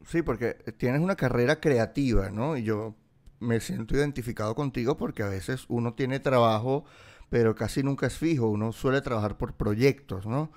Sí, 0.05 0.21
porque 0.23 0.55
tienes 0.77 1.01
una 1.01 1.15
carrera 1.15 1.59
creativa, 1.59 2.31
¿no? 2.31 2.57
Y 2.57 2.63
yo 2.63 2.95
me 3.39 3.59
siento 3.59 3.95
identificado 3.95 4.55
contigo 4.55 4.97
porque 4.97 5.23
a 5.23 5.27
veces 5.27 5.65
uno 5.67 5.93
tiene 5.93 6.19
trabajo, 6.19 6.85
pero 7.29 7.55
casi 7.55 7.83
nunca 7.83 8.07
es 8.07 8.17
fijo. 8.17 8.49
Uno 8.49 8.71
suele 8.71 9.01
trabajar 9.01 9.37
por 9.37 9.55
proyectos, 9.55 10.25
¿no? 10.25 10.51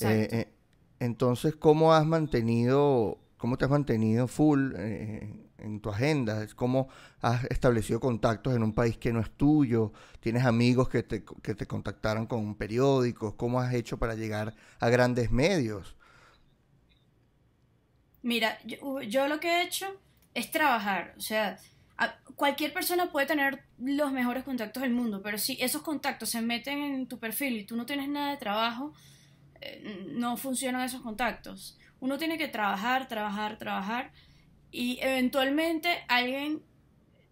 Eh, 0.00 0.28
eh, 0.32 0.52
entonces, 0.98 1.54
¿cómo 1.56 1.94
has 1.94 2.04
mantenido, 2.04 3.18
cómo 3.36 3.58
te 3.58 3.64
has 3.64 3.70
mantenido 3.70 4.26
full 4.26 4.72
eh, 4.76 5.49
en 5.62 5.80
tu 5.80 5.90
agenda? 5.90 6.46
¿Cómo 6.56 6.88
has 7.20 7.44
establecido 7.44 8.00
contactos 8.00 8.54
en 8.54 8.62
un 8.62 8.72
país 8.72 8.96
que 8.96 9.12
no 9.12 9.20
es 9.20 9.30
tuyo? 9.30 9.92
¿Tienes 10.20 10.44
amigos 10.44 10.88
que 10.88 11.02
te, 11.02 11.24
que 11.42 11.54
te 11.54 11.66
contactaron 11.66 12.26
con 12.26 12.54
periódicos? 12.54 13.34
¿Cómo 13.34 13.60
has 13.60 13.74
hecho 13.74 13.98
para 13.98 14.14
llegar 14.14 14.54
a 14.78 14.88
grandes 14.88 15.30
medios? 15.30 15.96
Mira, 18.22 18.58
yo, 18.64 19.28
lo 19.28 19.40
que 19.40 19.48
he 19.48 19.62
hecho 19.62 19.86
es 20.34 20.50
trabajar. 20.50 21.14
O 21.16 21.20
sea, 21.20 21.58
cualquier 22.36 22.72
persona 22.72 23.10
puede 23.10 23.26
tener 23.26 23.64
los 23.78 24.12
mejores 24.12 24.44
contactos 24.44 24.82
del 24.82 24.92
mundo, 24.92 25.22
pero 25.22 25.38
si 25.38 25.56
esos 25.60 25.82
contactos 25.82 26.30
se 26.30 26.42
meten 26.42 26.82
en 26.82 27.06
tu 27.06 27.18
perfil 27.18 27.56
y 27.58 27.64
tú 27.64 27.76
no 27.76 27.86
tienes 27.86 28.08
nada 28.08 28.30
de 28.30 28.36
trabajo, 28.36 28.92
eh, 29.60 30.06
no 30.12 30.36
funcionan 30.36 30.82
esos 30.82 31.02
contactos. 31.02 31.78
Uno 32.00 32.18
tiene 32.18 32.38
que 32.38 32.48
trabajar, 32.48 33.08
trabajar, 33.08 33.58
trabajar 33.58 34.12
y 34.72 34.98
eventualmente 35.02 36.04
alguien 36.08 36.62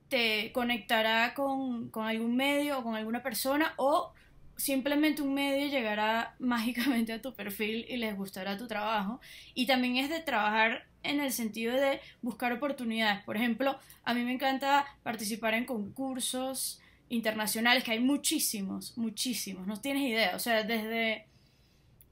te 0.09 0.53
conectará 0.53 1.35
con, 1.35 1.91
con 1.91 2.07
algún 2.07 2.37
medio 2.37 2.79
o 2.79 2.83
con 2.83 2.97
alguna 2.97 3.23
persona 3.23 3.75
o 3.77 4.13
simplemente 4.57 5.23
un 5.23 5.35
medio 5.35 5.69
llegará 5.69 6.35
mágicamente 6.41 7.13
a 7.13 7.23
tu 7.23 7.35
perfil 7.35 7.85
y 7.89 7.97
les 7.99 8.17
gustará 8.17 8.57
tu 8.57 8.67
trabajo. 8.67 9.21
Y 9.55 9.67
también 9.67 9.97
es 9.97 10.11
de 10.11 10.21
trabajar 10.21 10.87
en 11.03 11.21
el 11.21 11.33
sentido 11.33 11.75
de 11.75 12.01
buscar 12.23 12.53
oportunidades. 12.53 13.23
Por 13.25 13.37
ejemplo, 13.37 13.79
a 14.05 14.15
mí 14.15 14.23
me 14.23 14.33
encanta 14.33 14.87
participar 15.03 15.55
en 15.55 15.65
concursos 15.65 16.81
internacionales, 17.11 17.85
que 17.85 17.93
hay 17.93 18.01
muchísimos, 18.01 18.97
muchísimos, 18.99 19.67
no 19.67 19.81
tienes 19.81 20.03
idea. 20.03 20.35
O 20.37 20.39
sea, 20.39 20.63
desde... 20.65 21.27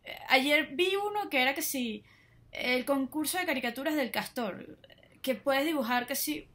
eh, 0.05 0.19
Ayer 0.29 0.69
vi 0.75 0.95
uno 0.97 1.29
que 1.31 1.43
era 1.43 1.55
que 1.55 1.63
sí, 1.63 2.05
el 2.53 2.85
concurso 2.85 3.39
de 3.39 3.47
caricaturas 3.47 3.95
del 3.97 4.11
castor, 4.11 4.79
que 5.27 5.35
puedes 5.35 5.65
dibujar 5.65 6.07
que 6.07 6.15
sí, 6.15 6.47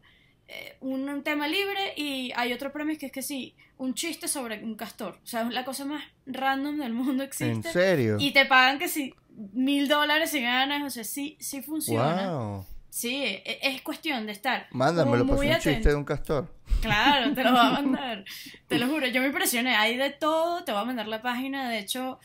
eh, 0.47 0.77
un, 0.79 1.07
un 1.09 1.23
tema 1.23 1.47
libre 1.47 1.93
y 1.97 2.31
hay 2.37 2.53
otro 2.53 2.71
premio 2.71 2.97
que 2.97 3.07
es 3.07 3.11
que 3.11 3.21
sí, 3.21 3.53
un 3.77 3.93
chiste 3.93 4.27
sobre 4.29 4.63
un 4.63 4.75
castor. 4.75 5.19
O 5.23 5.27
sea, 5.27 5.41
es 5.41 5.53
la 5.53 5.65
cosa 5.65 5.83
más 5.85 6.01
random 6.25 6.77
del 6.77 6.93
mundo 6.93 7.23
¿En 7.23 7.27
existe. 7.29 7.71
serio? 7.71 8.15
Y 8.19 8.31
te 8.31 8.45
pagan 8.45 8.79
que 8.79 8.87
sí, 8.87 9.13
mil 9.53 9.87
dólares 9.89 10.31
si 10.31 10.41
ganas, 10.41 10.83
o 10.83 10.89
sea, 10.89 11.03
sí, 11.03 11.35
sí 11.39 11.61
funciona. 11.61 12.31
Wow. 12.31 12.65
Sí, 12.89 13.23
e- 13.23 13.59
es 13.61 13.81
cuestión 13.81 14.25
de 14.25 14.31
estar. 14.33 14.67
Mándamelo, 14.71 15.25
muy 15.25 15.47
un 15.47 15.53
atento. 15.53 15.69
chiste 15.75 15.89
de 15.89 15.95
un 15.95 16.03
castor. 16.05 16.53
Claro, 16.81 17.33
te 17.33 17.43
lo 17.43 17.51
voy 17.51 17.59
a 17.59 17.69
mandar. 17.81 18.25
te 18.67 18.77
lo 18.79 18.87
juro, 18.87 19.07
yo 19.07 19.21
me 19.21 19.27
impresioné. 19.27 19.75
Hay 19.75 19.95
de 19.97 20.09
todo, 20.11 20.63
te 20.63 20.71
voy 20.71 20.81
a 20.81 20.85
mandar 20.85 21.07
la 21.07 21.21
página. 21.21 21.69
De 21.69 21.79
hecho, 21.79 22.19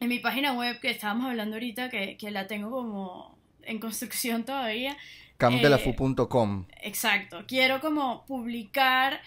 en 0.00 0.08
mi 0.08 0.18
página 0.20 0.52
web 0.54 0.80
que 0.80 0.90
estábamos 0.90 1.26
hablando 1.30 1.56
ahorita, 1.56 1.90
que, 1.90 2.16
que 2.16 2.30
la 2.30 2.46
tengo 2.46 2.70
como 2.70 3.38
en 3.62 3.78
construcción 3.78 4.44
todavía. 4.44 4.96
Campdelafu.com. 5.38 6.66
Exacto. 6.82 7.44
Quiero 7.46 7.80
como 7.80 8.24
publicar, 8.26 9.20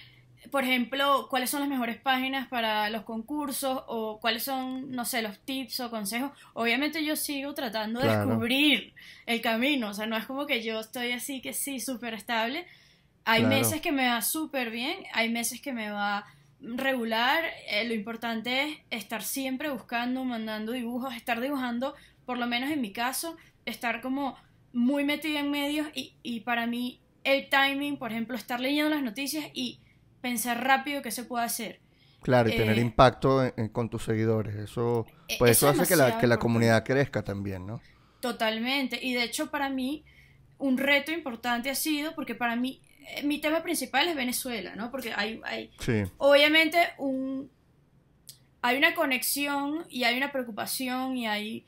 por 0.52 0.64
ejemplo, 0.64 1.28
cuáles 1.30 1.50
son 1.50 1.62
las 1.62 1.70
mejores 1.70 1.98
páginas 1.98 2.48
para 2.48 2.90
los 2.90 3.04
concursos 3.04 3.84
o 3.88 4.20
cuáles 4.20 4.44
son, 4.44 4.92
no 4.92 5.06
sé, 5.06 5.22
los 5.22 5.40
tips 5.40 5.80
o 5.80 5.90
consejos. 5.90 6.32
Obviamente 6.54 7.04
yo 7.06 7.16
sigo 7.16 7.54
tratando 7.54 8.00
de 8.02 8.08
Claro. 8.08 8.26
descubrir 8.28 8.94
el 9.26 9.42
camino. 9.42 9.90
O 9.90 9.94
sea, 9.94 10.06
no 10.06 10.18
es 10.18 10.26
como 10.26 10.46
que 10.46 10.62
yo 10.62 10.80
estoy 10.82 11.12
así 11.14 11.42
que 11.42 11.54
sí, 11.54 11.80
súper 11.80 12.14
estable. 12.14 12.66
Hay 13.24 13.42
Claro. 13.42 13.56
meses 13.56 13.82
que 13.82 13.92
me 13.92 14.08
va 14.08 14.22
súper 14.22 14.70
bien, 14.72 14.98
hay 15.14 15.30
meses 15.30 15.62
que 15.62 15.74
me 15.74 15.92
va 15.92 16.26
regular. 16.60 17.44
Eh, 17.70 17.86
lo 17.88 17.94
importante 17.94 18.64
es 18.64 18.78
estar 18.90 19.24
siempre 19.24 19.70
buscando, 19.70 20.24
mandando 20.26 20.72
dibujos, 20.74 21.16
estar 21.16 21.40
dibujando, 21.40 21.96
por 22.26 22.38
lo 22.38 22.48
menos 22.48 22.70
en 22.72 22.82
mi 22.82 22.92
caso, 22.92 23.38
estar 23.66 24.02
como 24.02 24.36
muy 24.74 25.04
metida 25.04 25.40
en 25.40 25.52
medios 25.52 25.88
y, 25.94 26.16
y 26.24 26.42
para 26.42 26.68
mí 26.68 27.02
el 27.24 27.50
timing, 27.50 27.98
por 27.98 28.12
ejemplo, 28.12 28.36
estar 28.36 28.60
leyendo 28.60 28.90
las 28.90 29.04
noticias 29.04 29.46
y 29.54 29.80
pensar 30.22 30.64
rápido 30.64 31.02
qué 31.02 31.12
se 31.12 31.24
puede 31.26 31.46
hacer. 31.46 31.80
Claro, 32.22 32.50
y 32.50 32.54
tener 32.54 32.78
Eh, 32.78 32.82
impacto 32.82 33.44
en- 33.44 33.54
en- 33.58 33.70
con 33.70 33.90
tus 33.90 34.04
seguidores. 34.04 34.56
Eso, 34.56 35.06
Eh, 35.28 35.36
pues 35.40 35.52
eso 35.58 35.68
eso 35.68 35.70
es 35.70 35.80
hace 35.80 35.88
que 35.88 35.96
la, 35.96 36.18
que 36.18 36.28
la 36.28 36.38
comunidad 36.40 36.84
crezca 36.86 37.24
también, 37.24 37.66
¿no? 37.66 37.82
Totalmente. 38.20 39.00
Y 39.04 39.14
de 39.14 39.24
hecho 39.24 39.50
para 39.50 39.70
mí 39.70 40.04
un 40.58 40.78
reto 40.78 41.12
importante 41.12 41.70
ha 41.70 41.76
sido, 41.76 42.14
porque 42.16 42.36
para 42.36 42.56
mí 42.56 42.82
eh, 43.16 43.24
mi 43.24 43.42
tema 43.42 43.64
principal 43.64 44.08
es 44.08 44.16
Venezuela, 44.16 44.76
¿no? 44.76 44.92
Porque 44.92 45.14
hay, 45.14 45.42
hay 45.44 45.72
Sí, 45.80 46.04
obviamente 46.18 46.78
un, 47.00 47.50
hay 48.62 48.78
una 48.78 48.94
conexión 48.94 49.86
y 49.90 50.04
hay 50.04 50.18
una 50.18 50.32
preocupación 50.32 51.18
y 51.18 51.28
hay 51.28 51.66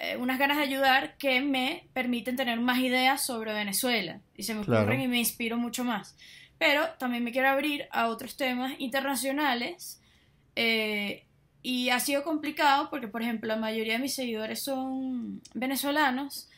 eh, 0.00 0.16
unas 0.16 0.38
ganas 0.38 0.56
de 0.58 0.62
ayudar 0.64 1.16
que 1.18 1.40
me 1.40 1.88
permiten 1.92 2.36
tener 2.36 2.60
más 2.60 2.78
ideas 2.78 3.24
sobre 3.24 3.52
Venezuela 3.52 4.20
y 4.36 4.42
se 4.44 4.54
me 4.54 4.60
ocurren 4.62 4.84
Claro. 4.86 5.02
y 5.02 5.08
me 5.08 5.18
inspiro 5.18 5.56
mucho 5.56 5.84
más. 5.84 6.16
Pero 6.58 6.86
también 6.98 7.24
me 7.24 7.32
quiero 7.32 7.48
abrir 7.48 7.86
a 7.90 8.08
otros 8.08 8.36
temas 8.36 8.72
internacionales 8.78 10.00
eh, 10.56 11.24
y 11.62 11.90
ha 11.90 12.00
sido 12.00 12.22
complicado 12.24 12.88
porque, 12.90 13.08
por 13.08 13.22
ejemplo, 13.22 13.48
la 13.48 13.56
mayoría 13.56 13.94
de 13.94 13.98
mis 14.00 14.14
seguidores 14.14 14.62
son 14.62 15.40
venezolanos, 15.54 16.48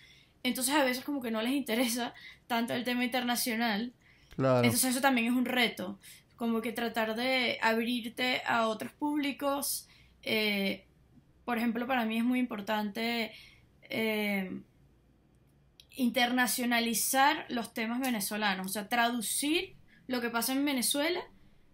entonces 0.42 0.74
a 0.74 0.84
veces 0.84 1.04
como 1.04 1.20
que 1.22 1.30
no 1.30 1.40
les 1.42 1.52
interesa 1.52 2.14
tanto 2.46 2.74
el 2.74 2.84
tema 2.84 3.04
internacional. 3.04 3.92
claro. 4.36 4.64
Entonces 4.64 4.90
eso 4.90 5.00
también 5.00 5.28
es 5.28 5.32
un 5.32 5.44
reto, 5.46 5.98
como 6.36 6.60
que 6.60 6.72
tratar 6.72 7.14
de 7.14 7.58
abrirte 7.62 8.42
a 8.46 8.66
otros 8.68 8.92
públicos. 8.92 9.88
eh, 10.22 10.84
por 11.44 11.58
ejemplo, 11.58 11.86
para 11.86 12.04
mí 12.04 12.18
es 12.18 12.24
muy 12.24 12.38
importante 12.38 13.32
eh, 13.82 14.60
internacionalizar 16.04 17.46
los 17.48 17.72
temas 17.72 18.00
venezolanos, 18.00 18.66
o 18.66 18.68
sea, 18.68 18.88
traducir 18.88 19.74
lo 20.06 20.20
que 20.20 20.30
pasa 20.30 20.52
en 20.52 20.64
Venezuela 20.64 21.20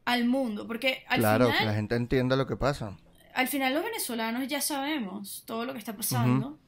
al 0.04 0.24
mundo, 0.24 0.66
porque 0.66 1.04
al 1.08 1.20
Claro, 1.20 1.46
final 1.46 1.58
que 1.58 1.64
la 1.66 1.74
gente 1.74 1.96
entienda 1.96 2.36
lo 2.36 2.46
que 2.46 2.56
pasa. 2.56 2.96
al 3.34 3.48
final 3.48 3.74
los 3.74 3.84
venezolanos 3.84 4.46
ya 4.48 4.60
sabemos 4.60 5.44
todo 5.46 5.64
lo 5.64 5.72
que 5.72 5.78
está 5.78 5.96
pasando. 5.96 6.58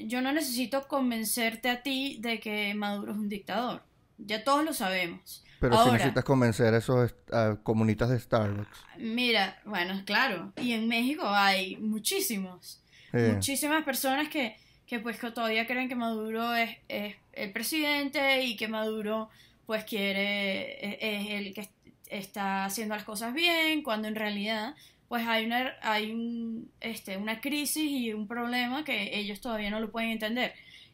Yo 0.00 0.20
no 0.22 0.32
necesito 0.32 0.86
convencerte 0.86 1.68
a 1.70 1.82
ti 1.82 2.18
de 2.20 2.38
que 2.40 2.72
Maduro 2.74 3.12
es 3.12 3.18
un 3.18 3.28
dictador. 3.28 3.82
Ya 4.18 4.44
todos 4.44 4.64
lo 4.64 4.72
sabemos. 4.72 5.44
Pero 5.60 5.74
si 5.84 5.90
necesitas 5.92 6.24
convencer 6.24 6.72
a 6.74 6.78
esos 6.78 7.14
a 7.32 7.56
comunitas 7.62 8.10
de 8.10 8.18
Starbucks. 8.20 8.78
mira, 8.98 9.60
bueno, 9.64 10.02
claro. 10.04 10.52
Y 10.56 10.72
en 10.72 10.86
México 10.88 11.22
hay 11.26 11.76
muchísimos. 11.78 12.80
Muchísimas 13.34 13.84
personas 13.84 14.28
que, 14.28 14.56
que 14.86 14.98
pues 15.00 15.18
que 15.18 15.30
todavía 15.30 15.66
creen 15.66 15.88
que 15.88 15.94
Maduro 15.96 16.54
es, 16.54 16.76
es 16.88 17.16
el 17.32 17.52
presidente 17.52 18.42
y 18.44 18.56
que 18.56 18.68
Maduro 18.68 19.30
pues 19.66 19.84
quiere, 19.84 20.78
es, 20.86 20.98
es 21.00 21.30
el 21.30 21.54
que 21.54 21.60
est- 21.62 21.72
está 22.08 22.64
haciendo 22.64 22.94
las 22.94 23.04
cosas 23.04 23.34
bien, 23.34 23.82
cuando 23.82 24.08
en 24.08 24.14
realidad 24.14 24.74
pues 25.08 25.26
hay 25.26 25.46
una, 25.46 25.72
hay 25.82 26.10
un, 26.12 26.70
este, 26.80 27.16
una 27.16 27.40
crisis 27.40 27.90
y 27.90 28.12
un 28.12 28.28
problema 28.28 28.84
que 28.84 29.18
ellos 29.18 29.40
todavía 29.40 29.70
no 29.70 29.80
lo 29.80 29.90
pueden 29.90 30.10
entender. 30.10 30.52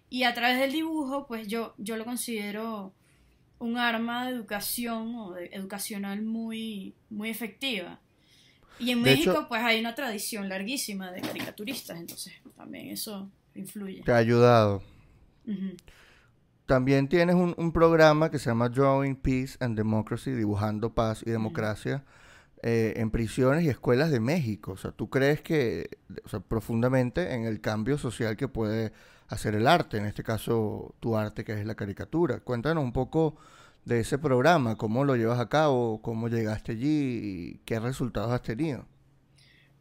Y 0.08 0.22
a 0.22 0.34
través 0.34 0.58
del 0.60 0.72
dibujo 0.72 1.26
pues 1.26 1.48
yo, 1.48 1.74
yo 1.78 1.96
lo 1.96 2.04
considero 2.04 2.92
un 3.58 3.78
arma 3.78 4.26
de 4.26 4.32
educación 4.32 5.14
o 5.16 5.32
de- 5.32 5.46
educacional 5.52 6.22
muy, 6.22 6.94
muy 7.10 7.30
efectiva. 7.30 8.00
Y 8.78 8.90
en 8.90 9.02
De 9.02 9.10
México 9.12 9.30
hecho- 9.32 9.48
pues 9.48 9.62
hay 9.62 9.78
una 9.80 9.94
tradición 9.94 10.48
larguísima 10.48 11.10
de 11.12 11.20
caricaturistas, 11.20 11.98
entonces 11.98 12.32
también 12.56 12.88
eso 12.88 13.30
influye. 13.54 14.02
te 14.02 14.12
ha 14.12 14.16
ayudado. 14.16 14.82
También 16.66 17.08
tienes 17.08 17.34
un, 17.34 17.54
un 17.58 17.72
programa 17.72 18.30
que 18.30 18.38
se 18.38 18.48
llama 18.48 18.68
Drawing 18.70 19.16
Peace 19.16 19.56
and 19.60 19.76
Democracy, 19.76 20.30
dibujando 20.32 20.94
paz 20.94 21.22
y 21.26 21.30
democracia, 21.30 22.04
eh, 22.62 22.94
en 22.96 23.10
prisiones 23.10 23.64
y 23.64 23.68
escuelas 23.68 24.10
de 24.10 24.20
México. 24.20 24.72
O 24.72 24.76
sea, 24.78 24.90
¿tú 24.90 25.10
crees 25.10 25.42
que, 25.42 25.90
o 26.24 26.28
sea, 26.28 26.40
profundamente 26.40 27.34
en 27.34 27.44
el 27.44 27.60
cambio 27.60 27.98
social 27.98 28.36
que 28.38 28.48
puede 28.48 28.92
hacer 29.28 29.54
el 29.54 29.66
arte, 29.66 29.98
en 29.98 30.06
este 30.06 30.22
caso 30.22 30.94
tu 31.00 31.16
arte 31.16 31.44
que 31.44 31.52
es 31.52 31.66
la 31.66 31.74
caricatura? 31.74 32.40
Cuéntanos 32.40 32.84
un 32.84 32.92
poco 32.92 33.36
de 33.84 34.00
ese 34.00 34.18
programa, 34.18 34.76
cómo 34.76 35.04
lo 35.04 35.16
llevas 35.16 35.40
a 35.40 35.48
cabo, 35.48 36.00
cómo 36.00 36.28
llegaste 36.28 36.72
allí 36.72 37.20
y 37.22 37.60
qué 37.64 37.80
resultados 37.80 38.32
has 38.32 38.42
tenido. 38.42 38.86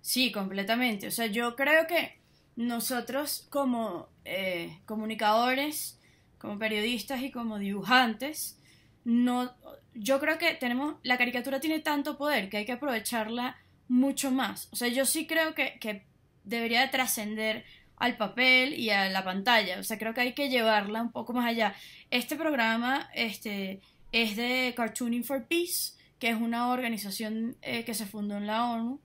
Sí, 0.01 0.31
completamente. 0.31 1.07
O 1.07 1.11
sea, 1.11 1.27
yo 1.27 1.55
creo 1.55 1.87
que 1.87 2.19
nosotros 2.55 3.47
como 3.49 4.09
eh, 4.25 4.79
comunicadores, 4.85 5.99
como 6.37 6.59
periodistas 6.59 7.21
y 7.21 7.31
como 7.31 7.57
dibujantes, 7.57 8.59
no, 9.05 9.53
yo 9.93 10.19
creo 10.19 10.37
que 10.37 10.53
tenemos, 10.55 10.95
la 11.03 11.17
caricatura 11.17 11.59
tiene 11.59 11.79
tanto 11.79 12.17
poder 12.17 12.49
que 12.49 12.57
hay 12.57 12.65
que 12.65 12.73
aprovecharla 12.73 13.57
mucho 13.87 14.31
más. 14.31 14.67
O 14.71 14.75
sea, 14.75 14.89
yo 14.89 15.05
sí 15.05 15.25
creo 15.25 15.55
que, 15.55 15.77
que 15.79 16.05
debería 16.43 16.81
de 16.81 16.87
trascender 16.89 17.63
al 17.97 18.17
papel 18.17 18.73
y 18.79 18.89
a 18.89 19.09
la 19.09 19.23
pantalla. 19.23 19.79
O 19.79 19.83
sea, 19.83 19.97
creo 19.97 20.13
que 20.13 20.21
hay 20.21 20.33
que 20.33 20.49
llevarla 20.49 21.01
un 21.01 21.11
poco 21.11 21.33
más 21.33 21.45
allá. 21.45 21.73
Este 22.11 22.35
programa 22.35 23.09
este, 23.13 23.79
es 24.11 24.35
de 24.35 24.73
Cartooning 24.75 25.23
for 25.23 25.45
Peace, 25.47 25.93
que 26.19 26.29
es 26.29 26.35
una 26.35 26.69
organización 26.69 27.55
eh, 27.61 27.83
que 27.85 27.93
se 27.93 28.05
fundó 28.05 28.37
en 28.37 28.47
la 28.47 28.65
ONU 28.71 28.99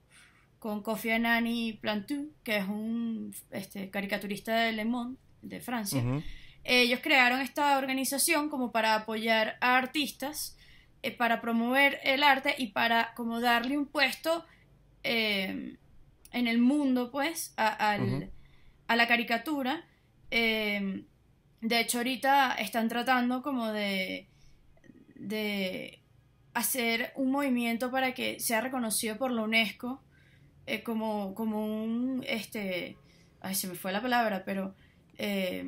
con 0.59 0.83
Kofi 0.83 1.11
Annan 1.11 1.47
Plantu, 1.81 2.33
que 2.43 2.57
es 2.57 2.65
un 2.69 3.35
este, 3.51 3.91
caricaturista 3.91 4.55
de 4.57 4.73
Le 4.73 4.85
Monde, 4.85 5.17
de 5.43 5.61
Francia. 5.61 6.01
Ujú. 6.03 6.23
Ellos 6.65 7.01
crearon 7.03 7.41
esta 7.41 7.79
organización 7.79 8.51
como 8.51 8.73
para 8.73 8.95
apoyar 8.97 9.57
a 9.61 9.77
artistas, 9.79 10.57
eh, 11.03 11.13
para 11.13 11.41
promover 11.41 12.01
el 12.03 12.23
arte 12.25 12.55
y 12.59 12.69
para 12.69 13.15
como 13.15 13.41
darle 13.41 13.79
un 13.79 13.87
puesto 13.87 14.45
eh, 15.05 15.77
en 16.33 16.47
el 16.49 16.59
mundo, 16.59 17.11
pues, 17.11 17.55
a, 17.57 17.69
al- 17.93 18.03
Ujú. 18.03 18.31
A 18.89 18.97
la 18.97 19.07
caricatura. 19.07 19.85
eh, 20.31 21.05
de 21.61 21.81
hecho, 21.81 21.99
ahorita 21.99 22.53
están 22.55 22.89
tratando 22.89 23.43
como 23.43 23.73
de, 23.73 24.29
de 25.17 26.01
hacer 26.55 27.13
un 27.17 27.33
movimiento 27.33 27.91
para 27.91 28.15
que 28.15 28.39
sea 28.39 28.61
reconocido 28.61 29.17
por 29.19 29.33
la 29.33 29.43
UNESCO 29.43 30.01
eh, 30.67 30.83
como, 30.83 31.35
como 31.35 31.67
un, 31.67 32.25
este, 32.29 32.97
ay, 33.41 33.55
se 33.55 33.67
me 33.67 33.75
fue 33.75 33.93
la 33.93 34.01
palabra, 34.01 34.45
pero 34.45 34.75
eh, 35.17 35.65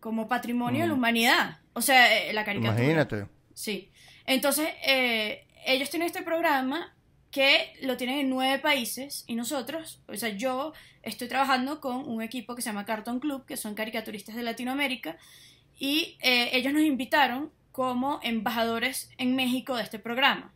como 0.00 0.28
patrimonio 0.28 0.82
de 0.82 0.88
la 0.88 0.94
humanidad. 0.94 1.58
O 1.74 1.82
sea, 1.82 2.16
eh, 2.16 2.32
la 2.32 2.44
caricatura. 2.44 2.82
Imagínate. 2.82 3.26
Sí. 3.52 3.90
Entonces, 4.24 4.68
eh, 4.86 5.46
ellos 5.66 5.90
tienen 5.90 6.06
este 6.06 6.22
programa 6.22 6.94
que 7.30 7.72
lo 7.82 7.96
tienen 7.96 8.18
en 8.18 8.30
nueve 8.30 8.58
países 8.58 9.24
y 9.26 9.34
nosotros, 9.34 10.00
o 10.08 10.16
sea, 10.16 10.30
yo 10.30 10.72
estoy 11.02 11.28
trabajando 11.28 11.80
con 11.80 12.08
un 12.08 12.22
equipo 12.22 12.54
que 12.54 12.62
se 12.62 12.70
llama 12.70 12.84
Cartoon 12.84 13.20
Club, 13.20 13.46
que 13.46 13.56
son 13.56 13.74
caricaturistas 13.74 14.34
de 14.34 14.42
Latinoamérica, 14.42 15.16
y 15.78 16.18
eh, 16.20 16.50
ellos 16.52 16.72
nos 16.72 16.82
invitaron 16.82 17.50
como 17.72 18.20
embajadores 18.22 19.10
en 19.16 19.36
México 19.36 19.76
de 19.76 19.82
este 19.84 19.98
programa. 19.98 20.52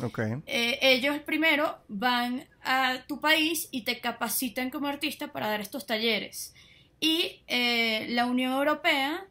Ok. 0.00 0.18
Eh, 0.46 0.78
ellos 0.82 1.18
primero 1.20 1.78
van 1.88 2.46
a 2.62 3.04
tu 3.06 3.20
país 3.20 3.68
y 3.70 3.82
te 3.82 4.00
capacitan 4.00 4.70
como 4.70 4.88
artista 4.88 5.32
para 5.32 5.48
dar 5.48 5.60
estos 5.60 5.86
talleres. 5.86 6.54
Y 6.98 7.42
eh, 7.46 8.06
la 8.10 8.26
Unión 8.26 8.52
Europea 8.52 9.26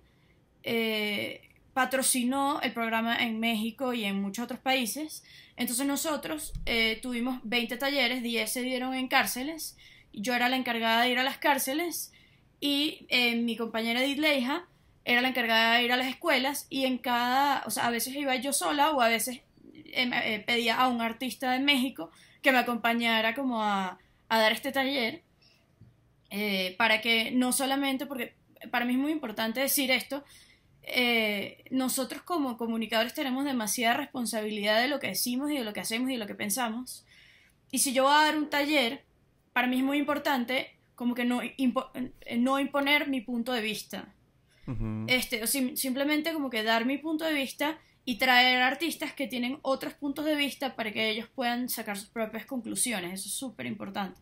patrocinó 1.75 2.61
el 2.61 2.71
programa 2.71 3.17
en 3.17 3.37
México 3.41 3.91
y 3.91 4.05
en 4.05 4.21
muchos 4.21 4.45
otros 4.45 4.61
países. 4.61 5.25
Entonces 5.57 5.85
nosotros 5.85 6.53
eh, 6.65 6.99
tuvimos 7.01 7.41
20 7.43 7.75
talleres, 7.75 8.23
10 8.23 8.49
se 8.49 8.61
dieron 8.61 8.93
en 8.93 9.09
cárceles. 9.09 9.75
Yo 10.13 10.33
era 10.33 10.47
la 10.47 10.55
encargada 10.55 11.01
de 11.01 11.09
ir 11.09 11.19
a 11.19 11.23
las 11.23 11.37
cárceles 11.37 12.13
y 12.61 13.05
eh, 13.09 13.35
mi 13.35 13.57
compañera 13.57 14.01
Edith 14.01 14.19
Leija 14.19 14.65
era 15.03 15.19
la 15.19 15.27
encargada 15.27 15.75
de 15.75 15.83
ir 15.83 15.91
a 15.91 15.97
las 15.97 16.07
escuelas 16.07 16.65
y 16.69 16.85
en 16.85 16.97
cada, 16.97 17.61
o 17.65 17.69
sea, 17.69 17.87
a 17.87 17.89
veces 17.89 18.15
iba 18.15 18.33
yo 18.37 18.53
sola 18.53 18.91
o 18.91 19.01
a 19.01 19.09
veces 19.09 19.41
eh, 19.73 20.09
eh, 20.13 20.43
pedía 20.47 20.77
a 20.77 20.87
un 20.87 21.01
artista 21.01 21.51
de 21.51 21.59
México 21.59 22.09
que 22.41 22.53
me 22.53 22.59
acompañara 22.59 23.35
como 23.35 23.61
a, 23.61 23.99
dar 24.29 24.53
este 24.53 24.71
taller 24.71 25.23
para 26.77 27.01
que 27.01 27.31
no 27.31 27.51
solamente, 27.51 28.05
porque 28.05 28.33
para 28.71 28.85
mí 28.85 28.93
es 28.93 28.99
muy 28.99 29.11
importante 29.11 29.59
decir 29.59 29.91
esto, 29.91 30.23
eh, 30.87 31.63
nosotros 31.71 32.21
como 32.21 32.57
comunicadores 32.57 33.13
tenemos 33.13 33.45
demasiada 33.45 33.95
responsabilidad 33.97 34.81
de 34.81 34.87
lo 34.87 34.99
que 34.99 35.07
decimos 35.07 35.51
y 35.51 35.57
de 35.57 35.63
lo 35.63 35.73
que 35.73 35.81
hacemos 35.81 36.09
y 36.09 36.13
de 36.13 36.19
lo 36.19 36.27
que 36.27 36.35
pensamos. 36.35 37.05
Y 37.71 37.79
si 37.79 37.93
yo 37.93 38.03
voy 38.03 38.13
a 38.13 38.25
dar 38.25 38.37
un 38.37 38.49
taller, 38.49 39.03
para 39.53 39.67
mí 39.67 39.77
es 39.77 39.83
muy 39.83 39.97
importante 39.97 40.77
como 40.95 41.13
que 41.15 41.25
no, 41.25 41.41
impo- 41.41 41.89
eh, 42.21 42.37
no 42.37 42.59
imponer 42.59 43.07
mi 43.09 43.21
punto 43.21 43.51
de 43.51 43.61
vista. 43.61 44.13
Este, 45.07 45.43
o 45.43 45.47
sim- 45.47 45.75
simplemente 45.75 46.33
como 46.33 46.49
que 46.49 46.63
dar 46.63 46.85
mi 46.85 46.97
punto 46.97 47.23
de 47.25 47.33
vista 47.33 47.77
y 48.03 48.17
traer 48.17 48.61
artistas 48.61 49.13
que 49.13 49.27
tienen 49.27 49.59
otros 49.61 49.93
puntos 49.93 50.25
de 50.25 50.35
vista 50.35 50.75
para 50.75 50.91
que 50.91 51.09
ellos 51.09 51.27
puedan 51.35 51.69
sacar 51.69 51.97
sus 51.97 52.09
propias 52.09 52.45
conclusiones. 52.45 53.13
Eso 53.19 53.29
es 53.29 53.35
súper 53.35 53.65
importante. 53.65 54.19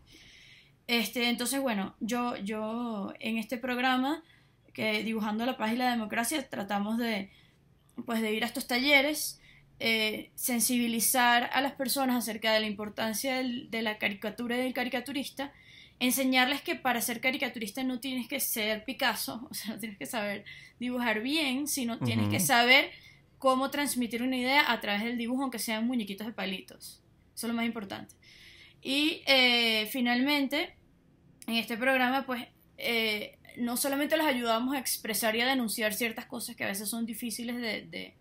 Este, 0.86 1.28
entonces, 1.30 1.60
bueno, 1.62 1.94
yo, 2.00 2.36
yo 2.36 3.12
en 3.20 3.38
este 3.38 3.56
programa, 3.56 4.22
que 4.74 5.02
dibujando 5.02 5.46
la 5.46 5.56
paz 5.56 5.72
y 5.72 5.76
la 5.76 5.90
democracia, 5.90 6.46
tratamos 6.50 6.98
de, 6.98 7.30
pues, 8.04 8.20
de 8.20 8.34
ir 8.34 8.42
a 8.44 8.46
estos 8.46 8.66
talleres, 8.66 9.40
eh, 9.80 10.30
sensibilizar 10.34 11.48
a 11.52 11.60
las 11.60 11.72
personas 11.72 12.16
acerca 12.16 12.52
de 12.52 12.60
la 12.60 12.66
importancia 12.66 13.36
del- 13.36 13.70
de 13.70 13.82
la 13.82 13.98
caricatura 13.98 14.56
y 14.56 14.62
del 14.62 14.74
caricaturista, 14.74 15.52
enseñarles 16.00 16.60
que 16.62 16.74
para 16.74 17.00
ser 17.00 17.20
caricaturista 17.20 17.82
no 17.84 18.00
tienes 18.00 18.26
que 18.28 18.40
ser 18.40 18.84
Picasso, 18.84 19.46
o 19.50 19.54
sea, 19.54 19.74
no 19.74 19.78
tienes 19.80 19.96
que 19.98 20.06
saber 20.06 20.44
dibujar 20.80 21.22
bien, 21.22 21.66
sino 21.68 21.98
tienes 21.98 22.28
que 22.28 22.40
saber 22.40 22.90
cómo 23.38 23.70
transmitir 23.70 24.22
una 24.22 24.36
idea 24.36 24.70
a 24.72 24.80
través 24.80 25.04
del 25.04 25.16
dibujo, 25.18 25.42
aunque 25.42 25.58
sean 25.58 25.86
muñequitos 25.86 26.26
de 26.26 26.32
palitos. 26.32 27.00
Eso 27.34 27.46
es 27.46 27.48
lo 27.48 27.54
más 27.54 27.66
importante. 27.66 28.14
Y 28.82 29.22
eh, 29.26 29.88
finalmente, 29.92 30.74
en 31.46 31.54
este 31.56 31.76
programa, 31.76 32.24
pues, 32.26 32.44
eh, 32.78 33.38
no 33.56 33.76
solamente 33.76 34.16
los 34.16 34.26
ayudamos 34.26 34.74
a 34.74 34.78
expresar 34.78 35.36
y 35.36 35.40
a 35.40 35.46
denunciar 35.46 35.94
ciertas 35.94 36.26
cosas 36.26 36.56
que 36.56 36.64
a 36.64 36.68
veces 36.68 36.88
son 36.88 37.06
difíciles 37.06 37.56
de, 37.56 37.82
de- 37.82 38.14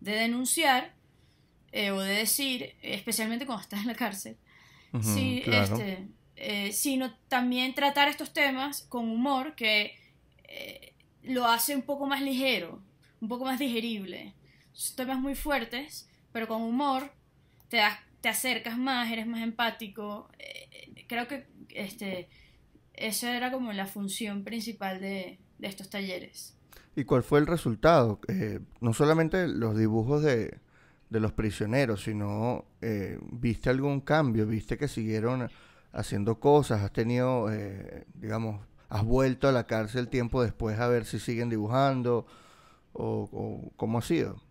de 0.00 0.12
denunciar 0.12 0.94
eh, 1.72 1.90
o 1.90 2.00
de 2.00 2.14
decir, 2.14 2.74
especialmente 2.82 3.46
cuando 3.46 3.62
estás 3.62 3.80
en 3.82 3.86
la 3.88 3.94
cárcel, 3.94 4.36
sí, 5.02 5.42
claro. 5.44 5.76
este, 5.76 6.08
eh, 6.36 6.72
sino 6.72 7.14
también 7.28 7.74
tratar 7.74 8.08
estos 8.08 8.32
temas 8.32 8.82
con 8.88 9.08
humor 9.08 9.54
que 9.54 9.94
eh, 10.48 10.94
lo 11.22 11.46
hace 11.46 11.76
un 11.76 11.82
poco 11.82 12.06
más 12.06 12.22
ligero, 12.22 12.82
un 13.20 13.28
poco 13.28 13.44
más 13.44 13.58
digerible. 13.58 14.34
Son 14.72 14.96
temas 14.96 15.18
muy 15.20 15.34
fuertes, 15.34 16.08
pero 16.32 16.48
con 16.48 16.62
humor 16.62 17.12
te, 17.68 17.76
das- 17.78 17.98
te 18.20 18.28
acercas 18.28 18.76
más, 18.78 19.10
eres 19.12 19.26
más 19.26 19.42
empático. 19.42 20.28
creo 21.06 21.26
que 21.28 21.46
este, 21.70 22.28
esa 23.00 23.36
era 23.36 23.50
como 23.50 23.72
la 23.72 23.86
función 23.86 24.44
principal 24.44 25.00
de, 25.00 25.38
de 25.58 25.66
estos 25.66 25.90
talleres. 25.90 26.56
¿Y 26.96 27.04
cuál 27.04 27.22
fue 27.22 27.38
el 27.38 27.46
resultado? 27.46 28.20
Eh, 28.28 28.60
no 28.80 28.92
solamente 28.92 29.48
los 29.48 29.76
dibujos 29.76 30.22
de, 30.22 30.58
de 31.08 31.20
los 31.20 31.32
prisioneros, 31.32 32.04
sino 32.04 32.64
eh, 32.80 33.18
¿viste 33.22 33.70
algún 33.70 34.00
cambio? 34.00 34.46
¿Viste 34.46 34.76
que 34.76 34.88
siguieron 34.88 35.50
haciendo 35.92 36.40
cosas? 36.40 36.82
¿Has 36.82 36.92
tenido, 36.92 37.52
eh, 37.52 38.06
digamos, 38.14 38.60
has 38.88 39.04
vuelto 39.04 39.48
a 39.48 39.52
la 39.52 39.66
cárcel 39.66 40.08
tiempo 40.08 40.42
después 40.42 40.78
a 40.78 40.88
ver 40.88 41.04
si 41.04 41.18
siguen 41.18 41.48
dibujando? 41.48 42.26
¿O, 42.92 43.28
o 43.32 43.72
cómo 43.76 43.98
ha 43.98 44.02
sido? 44.02 44.42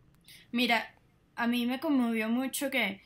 Mira, 0.52 0.96
a 1.36 1.46
mí 1.46 1.66
me 1.66 1.80
conmovió 1.80 2.30
mucho 2.30 2.70
que, 2.70 3.02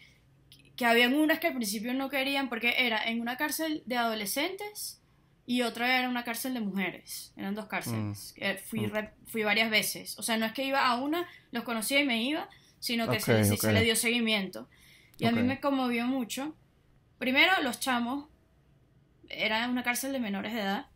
que 0.76 0.86
habían 0.86 1.16
unas 1.16 1.40
que 1.40 1.48
al 1.48 1.56
principio 1.56 1.94
no 1.94 2.10
querían 2.10 2.50
porque 2.50 2.76
era 2.78 3.04
en 3.04 3.20
una 3.20 3.36
cárcel 3.36 3.84
de 3.86 3.98
adolescentes 3.98 5.03
y 5.46 5.62
otra 5.62 5.98
era 6.00 6.08
una 6.10 6.24
cárcel 6.24 6.54
de 6.54 6.62
mujeres. 6.62 7.34
Eran 7.38 7.54
dos 7.56 7.66
cárceles. 7.66 8.34
Eh, 8.38 8.56
fui, 8.66 8.82
Mm. 8.88 8.92
re- 8.92 9.14
fui 9.28 9.44
varias 9.44 9.70
veces. 9.70 10.18
O 10.18 10.24
sea, 10.24 10.38
no 10.38 10.46
es 10.46 10.54
que 10.54 10.64
iba 10.64 10.86
a 10.88 10.96
una, 10.96 11.28
los 11.52 11.64
conocía 11.64 12.00
y 12.00 12.06
me 12.06 12.22
iba, 12.24 12.50
sino 12.80 13.10
que 13.10 13.20
se, 13.20 13.34
le- 13.34 13.58
se 13.58 13.74
le 13.74 13.84
dio 13.84 13.96
seguimiento. 13.96 14.70
Y 15.18 15.26
a 15.26 15.32
mí 15.32 15.42
me 15.44 15.60
conmovió 15.60 16.06
mucho. 16.08 16.56
Primero, 17.20 17.52
los 17.62 17.80
chamos, 17.80 18.28
era 19.30 19.68
una 19.70 19.84
cárcel 19.84 20.12
de 20.14 20.20
menores 20.20 20.54
de 20.54 20.62
edad. 20.62 20.88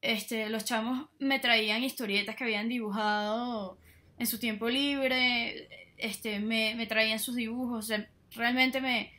Este, 0.00 0.48
los 0.48 0.64
chamos 0.64 1.08
me 1.18 1.38
traían 1.40 1.82
historietas 1.82 2.36
que 2.36 2.44
habían 2.44 2.68
dibujado 2.68 3.78
en 4.18 4.26
su 4.26 4.38
tiempo 4.38 4.68
libre, 4.68 5.68
este, 5.96 6.38
me, 6.40 6.74
me 6.76 6.86
traían 6.86 7.18
sus 7.18 7.34
dibujos, 7.36 7.84
o 7.84 7.86
sea, 7.86 8.08
realmente 8.32 8.80
me, 8.80 9.12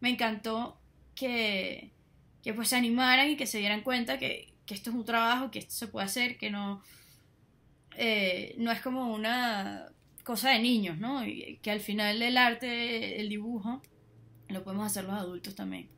me 0.00 0.10
encantó 0.10 0.78
que, 1.14 1.90
que 2.42 2.54
pues 2.54 2.68
se 2.68 2.76
animaran 2.76 3.30
y 3.30 3.36
que 3.36 3.46
se 3.46 3.58
dieran 3.58 3.82
cuenta 3.82 4.18
que, 4.18 4.52
que 4.66 4.74
esto 4.74 4.90
es 4.90 4.96
un 4.96 5.04
trabajo, 5.04 5.50
que 5.50 5.58
esto 5.60 5.74
se 5.74 5.88
puede 5.88 6.06
hacer, 6.06 6.38
que 6.38 6.50
no, 6.50 6.82
eh, 7.96 8.54
no 8.58 8.70
es 8.70 8.80
como 8.80 9.12
una 9.14 9.86
cosa 10.24 10.50
de 10.50 10.58
niños, 10.60 10.98
¿no? 10.98 11.26
Y 11.26 11.58
que 11.62 11.70
al 11.70 11.80
final 11.80 12.20
el 12.22 12.36
arte, 12.36 13.20
el 13.20 13.28
dibujo, 13.28 13.82
lo 14.48 14.62
podemos 14.64 14.86
hacer 14.86 15.04
los 15.04 15.14
adultos 15.14 15.54
también. 15.54 15.88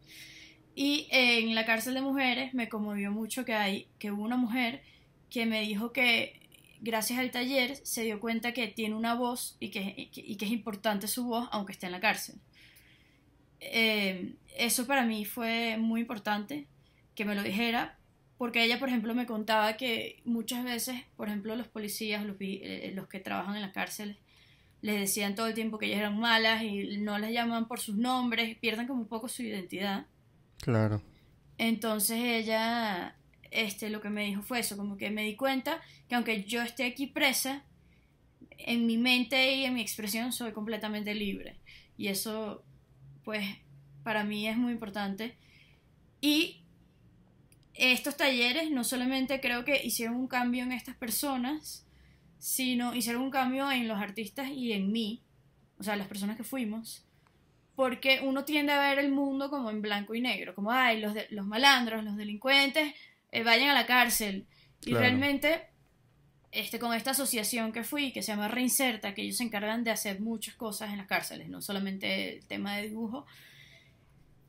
Y 0.74 1.08
en 1.10 1.54
la 1.54 1.66
cárcel 1.66 1.94
de 1.94 2.00
mujeres 2.02 2.54
me 2.54 2.68
conmovió 2.68 3.10
mucho 3.12 3.44
que 3.44 3.54
hay 3.54 3.88
que 3.98 4.12
hubo 4.12 4.22
una 4.24 4.36
mujer 4.36 4.82
que 5.30 5.46
me 5.46 5.60
dijo 5.62 5.92
que 5.92 6.40
gracias 6.80 7.18
al 7.18 7.30
taller 7.30 7.76
se 7.84 8.02
dio 8.04 8.20
cuenta 8.20 8.52
que 8.52 8.68
tiene 8.68 8.94
una 8.94 9.14
voz 9.14 9.56
y 9.60 9.70
que, 9.70 9.94
y 9.96 10.06
que- 10.06 10.20
y 10.22 10.36
que 10.36 10.46
es 10.46 10.52
importante 10.52 11.08
su 11.08 11.24
voz 11.24 11.48
aunque 11.52 11.72
esté 11.72 11.86
en 11.86 11.92
la 11.92 12.00
cárcel. 12.00 12.36
Eh, 13.60 14.34
eso 14.56 14.86
para 14.86 15.04
mí 15.04 15.24
fue 15.24 15.76
muy 15.78 16.00
importante 16.00 16.66
que 17.14 17.24
me 17.24 17.34
lo 17.34 17.42
dijera 17.42 17.98
porque 18.40 18.64
ella, 18.64 18.78
por 18.78 18.88
ejemplo, 18.88 19.14
me 19.14 19.26
contaba 19.26 19.76
que 19.76 20.22
muchas 20.24 20.64
veces, 20.64 21.02
por 21.14 21.28
ejemplo, 21.28 21.56
los 21.56 21.68
policías, 21.68 22.24
los, 22.24 22.36
eh, 22.40 22.90
los 22.94 23.06
que 23.06 23.20
trabajan 23.20 23.54
en 23.54 23.60
las 23.60 23.72
cárceles, 23.72 24.16
les 24.80 24.98
decían 24.98 25.34
todo 25.34 25.46
el 25.46 25.52
tiempo 25.52 25.76
que 25.76 25.84
ellas 25.84 25.98
eran 25.98 26.18
malas 26.18 26.62
y 26.62 26.96
no 26.96 27.18
las 27.18 27.32
llaman 27.32 27.68
por 27.68 27.80
sus 27.80 27.96
nombres, 27.96 28.56
pierden 28.56 28.86
como 28.86 29.02
un 29.02 29.08
poco 29.08 29.28
su 29.28 29.42
identidad. 29.42 30.06
Claro. 30.56 31.02
Entonces 31.58 32.18
ella, 32.18 33.14
este, 33.50 33.90
lo 33.90 34.00
que 34.00 34.08
me 34.08 34.24
dijo 34.24 34.40
fue 34.40 34.60
eso, 34.60 34.78
como 34.78 34.96
que 34.96 35.10
me 35.10 35.22
di 35.22 35.36
cuenta 35.36 35.78
que 36.08 36.14
aunque 36.14 36.44
yo 36.44 36.62
esté 36.62 36.84
aquí 36.84 37.06
presa, 37.06 37.64
en 38.56 38.86
mi 38.86 38.96
mente 38.96 39.54
y 39.54 39.64
en 39.64 39.74
mi 39.74 39.82
expresión 39.82 40.32
soy 40.32 40.52
completamente 40.52 41.14
libre. 41.14 41.56
Y 41.98 42.08
eso, 42.08 42.64
pues, 43.30 43.46
para 44.02 44.24
mí 44.24 44.48
es 44.48 44.56
muy 44.56 44.72
importante. 44.72 45.36
Y 46.20 46.62
estos 47.74 48.16
talleres 48.16 48.72
no 48.72 48.82
solamente 48.82 49.40
creo 49.40 49.64
que 49.64 49.80
hicieron 49.84 50.16
un 50.16 50.26
cambio 50.26 50.64
en 50.64 50.72
estas 50.72 50.96
personas, 50.96 51.86
sino 52.40 52.92
hicieron 52.92 53.22
un 53.22 53.30
cambio 53.30 53.70
en 53.70 53.86
los 53.86 54.00
artistas 54.00 54.48
y 54.50 54.72
en 54.72 54.90
mí, 54.90 55.22
o 55.78 55.84
sea, 55.84 55.94
las 55.94 56.08
personas 56.08 56.36
que 56.36 56.42
fuimos, 56.42 57.04
porque 57.76 58.18
uno 58.24 58.44
tiende 58.44 58.72
a 58.72 58.80
ver 58.80 58.98
el 58.98 59.12
mundo 59.12 59.48
como 59.48 59.70
en 59.70 59.80
blanco 59.80 60.16
y 60.16 60.20
negro, 60.20 60.56
como, 60.56 60.72
ay, 60.72 61.00
los, 61.00 61.14
de- 61.14 61.28
los 61.30 61.46
malandros, 61.46 62.02
los 62.02 62.16
delincuentes, 62.16 62.92
eh, 63.30 63.44
vayan 63.44 63.70
a 63.70 63.74
la 63.74 63.86
cárcel. 63.86 64.44
Y 64.80 64.86
Claro. 64.90 65.00
realmente 65.02 65.68
este, 66.52 66.78
con 66.78 66.94
esta 66.94 67.12
asociación 67.12 67.72
que 67.72 67.84
fui, 67.84 68.12
que 68.12 68.22
se 68.22 68.32
llama 68.32 68.48
Reinserta, 68.48 69.14
que 69.14 69.22
ellos 69.22 69.36
se 69.36 69.44
encargan 69.44 69.84
de 69.84 69.90
hacer 69.90 70.20
muchas 70.20 70.54
cosas 70.54 70.90
en 70.90 70.98
las 70.98 71.06
cárceles, 71.06 71.48
no 71.48 71.62
solamente 71.62 72.36
el 72.36 72.46
tema 72.46 72.76
de 72.76 72.88
dibujo, 72.88 73.26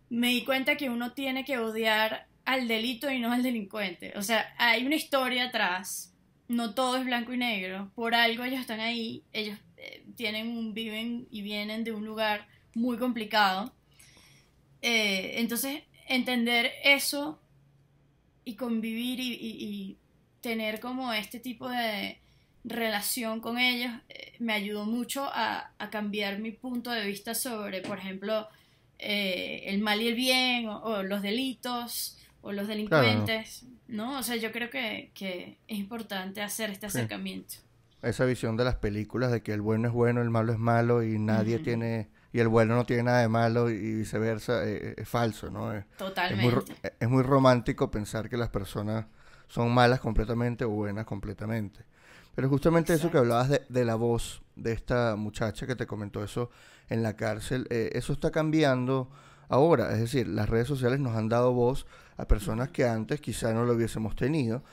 me 0.10 0.30
di 0.30 0.44
cuenta 0.44 0.76
que 0.76 0.90
uno 0.90 1.14
tiene 1.14 1.46
que 1.46 1.58
odiar 1.58 2.28
al 2.44 2.68
delito 2.68 3.10
y 3.10 3.20
no 3.20 3.32
al 3.32 3.44
delincuente. 3.44 4.14
O 4.18 4.22
sea, 4.22 4.54
hay 4.58 4.86
una 4.86 4.96
historia 4.96 5.46
atrás, 5.46 6.14
no 6.48 6.74
todo 6.74 6.98
es 6.98 7.06
blanco 7.06 7.34
y 7.34 7.38
negro, 7.38 7.92
por 7.96 8.14
algo 8.14 8.44
ellos 8.44 8.60
están 8.60 8.80
ahí, 8.80 9.24
ellos 9.32 9.58
eh, 9.78 10.04
tienen 10.16 10.74
viven 10.74 11.28
y 11.32 11.42
vienen 11.42 11.84
de 11.84 11.92
un 11.92 12.06
lugar 12.06 12.48
muy 12.74 12.98
complicado. 12.98 13.74
Eh, 14.82 15.36
entonces, 15.38 15.84
entender 16.08 16.72
eso 16.84 17.40
y 18.44 18.56
convivir 18.56 19.20
y, 19.20 19.98
tener 20.41 20.80
como 20.80 21.13
este 21.13 21.39
tipo 21.39 21.69
de 21.69 22.19
relación 22.63 23.39
con 23.39 23.58
ellos 23.58 23.91
eh, 24.10 24.34
me 24.39 24.54
ayudó 24.54 24.86
mucho 24.86 25.30
a, 25.32 25.71
cambiar 25.91 26.39
mi 26.39 26.51
punto 26.51 26.91
de 26.91 27.06
vista 27.06 27.34
sobre, 27.34 27.82
por 27.82 27.97
ejemplo, 27.97 28.47
eh, 28.99 29.63
el 29.67 29.82
mal 29.82 30.01
y 30.01 30.08
el 30.08 30.15
bien 30.15 30.67
o, 30.67 31.04
los 31.04 31.21
delitos 31.21 32.17
o 32.41 32.51
los 32.51 32.67
delincuentes, 32.67 33.65
¿no? 33.88 34.19
O 34.19 34.23
sea, 34.23 34.36
yo 34.36 34.51
creo 34.51 34.69
que, 34.69 35.12
es 35.67 35.77
importante 35.77 36.41
hacer 36.41 36.69
este 36.69 36.88
acercamiento. 36.88 37.56
Esa 38.01 38.25
visión 38.25 38.58
de 38.58 38.63
las 38.63 38.75
películas 38.75 39.32
de 39.32 39.41
que 39.41 39.54
el 39.54 39.62
bueno 39.62 39.88
es 39.88 39.93
bueno, 39.93 40.21
el 40.21 40.30
malo 40.30 40.54
es 40.54 40.60
malo 40.60 41.04
y 41.04 41.19
nadie 41.19 41.60
tiene 41.60 42.10
y 42.34 42.39
el 42.39 42.47
bueno 42.47 42.75
no 42.75 42.86
tiene 42.86 43.04
nada 43.04 43.21
de 43.21 43.27
malo 43.27 43.69
y 43.69 43.95
viceversa, 43.95 44.63
eh, 44.65 44.77
eh, 44.82 44.93
es 44.97 45.10
falso, 45.10 45.49
¿no? 45.49 45.73
Es, 45.73 45.86
Totalmente. 45.97 46.73
Es 46.99 47.10
muy, 47.10 47.23
romántico 47.23 47.91
pensar 47.91 48.30
que 48.30 48.38
las 48.38 48.49
personas 48.49 49.06
son 49.52 49.74
malas 49.74 50.00
completamente 50.00 50.64
o 50.64 50.70
buenas 50.70 51.06
completamente. 51.06 51.84
Pero 52.34 52.48
justamente 52.48 52.94
eso 52.94 53.12
que 53.12 53.18
hablabas 53.18 53.50
de, 53.68 53.86
la 53.86 53.96
voz 53.96 54.42
de 54.56 54.72
esta 54.72 55.18
muchacha 55.18 55.68
que 55.68 55.76
te 55.76 55.86
comentó 55.86 56.24
eso 56.24 56.50
en 56.90 57.04
la 57.04 57.18
cárcel, 57.18 57.68
eh, 57.70 57.90
eso 57.94 58.14
está 58.14 58.32
cambiando 58.32 59.10
ahora. 59.50 59.92
Es 59.92 60.00
decir, 60.00 60.28
las 60.30 60.48
redes 60.48 60.68
sociales 60.68 61.00
nos 61.02 61.18
han 61.18 61.28
dado 61.28 61.52
voz 61.52 61.86
a 62.16 62.26
personas 62.26 62.70
que 62.70 62.86
antes 62.86 63.20
quizá 63.20 63.54
no 63.54 63.66
lo 63.66 63.74
hubiésemos 63.74 64.16
tenido. 64.16 64.64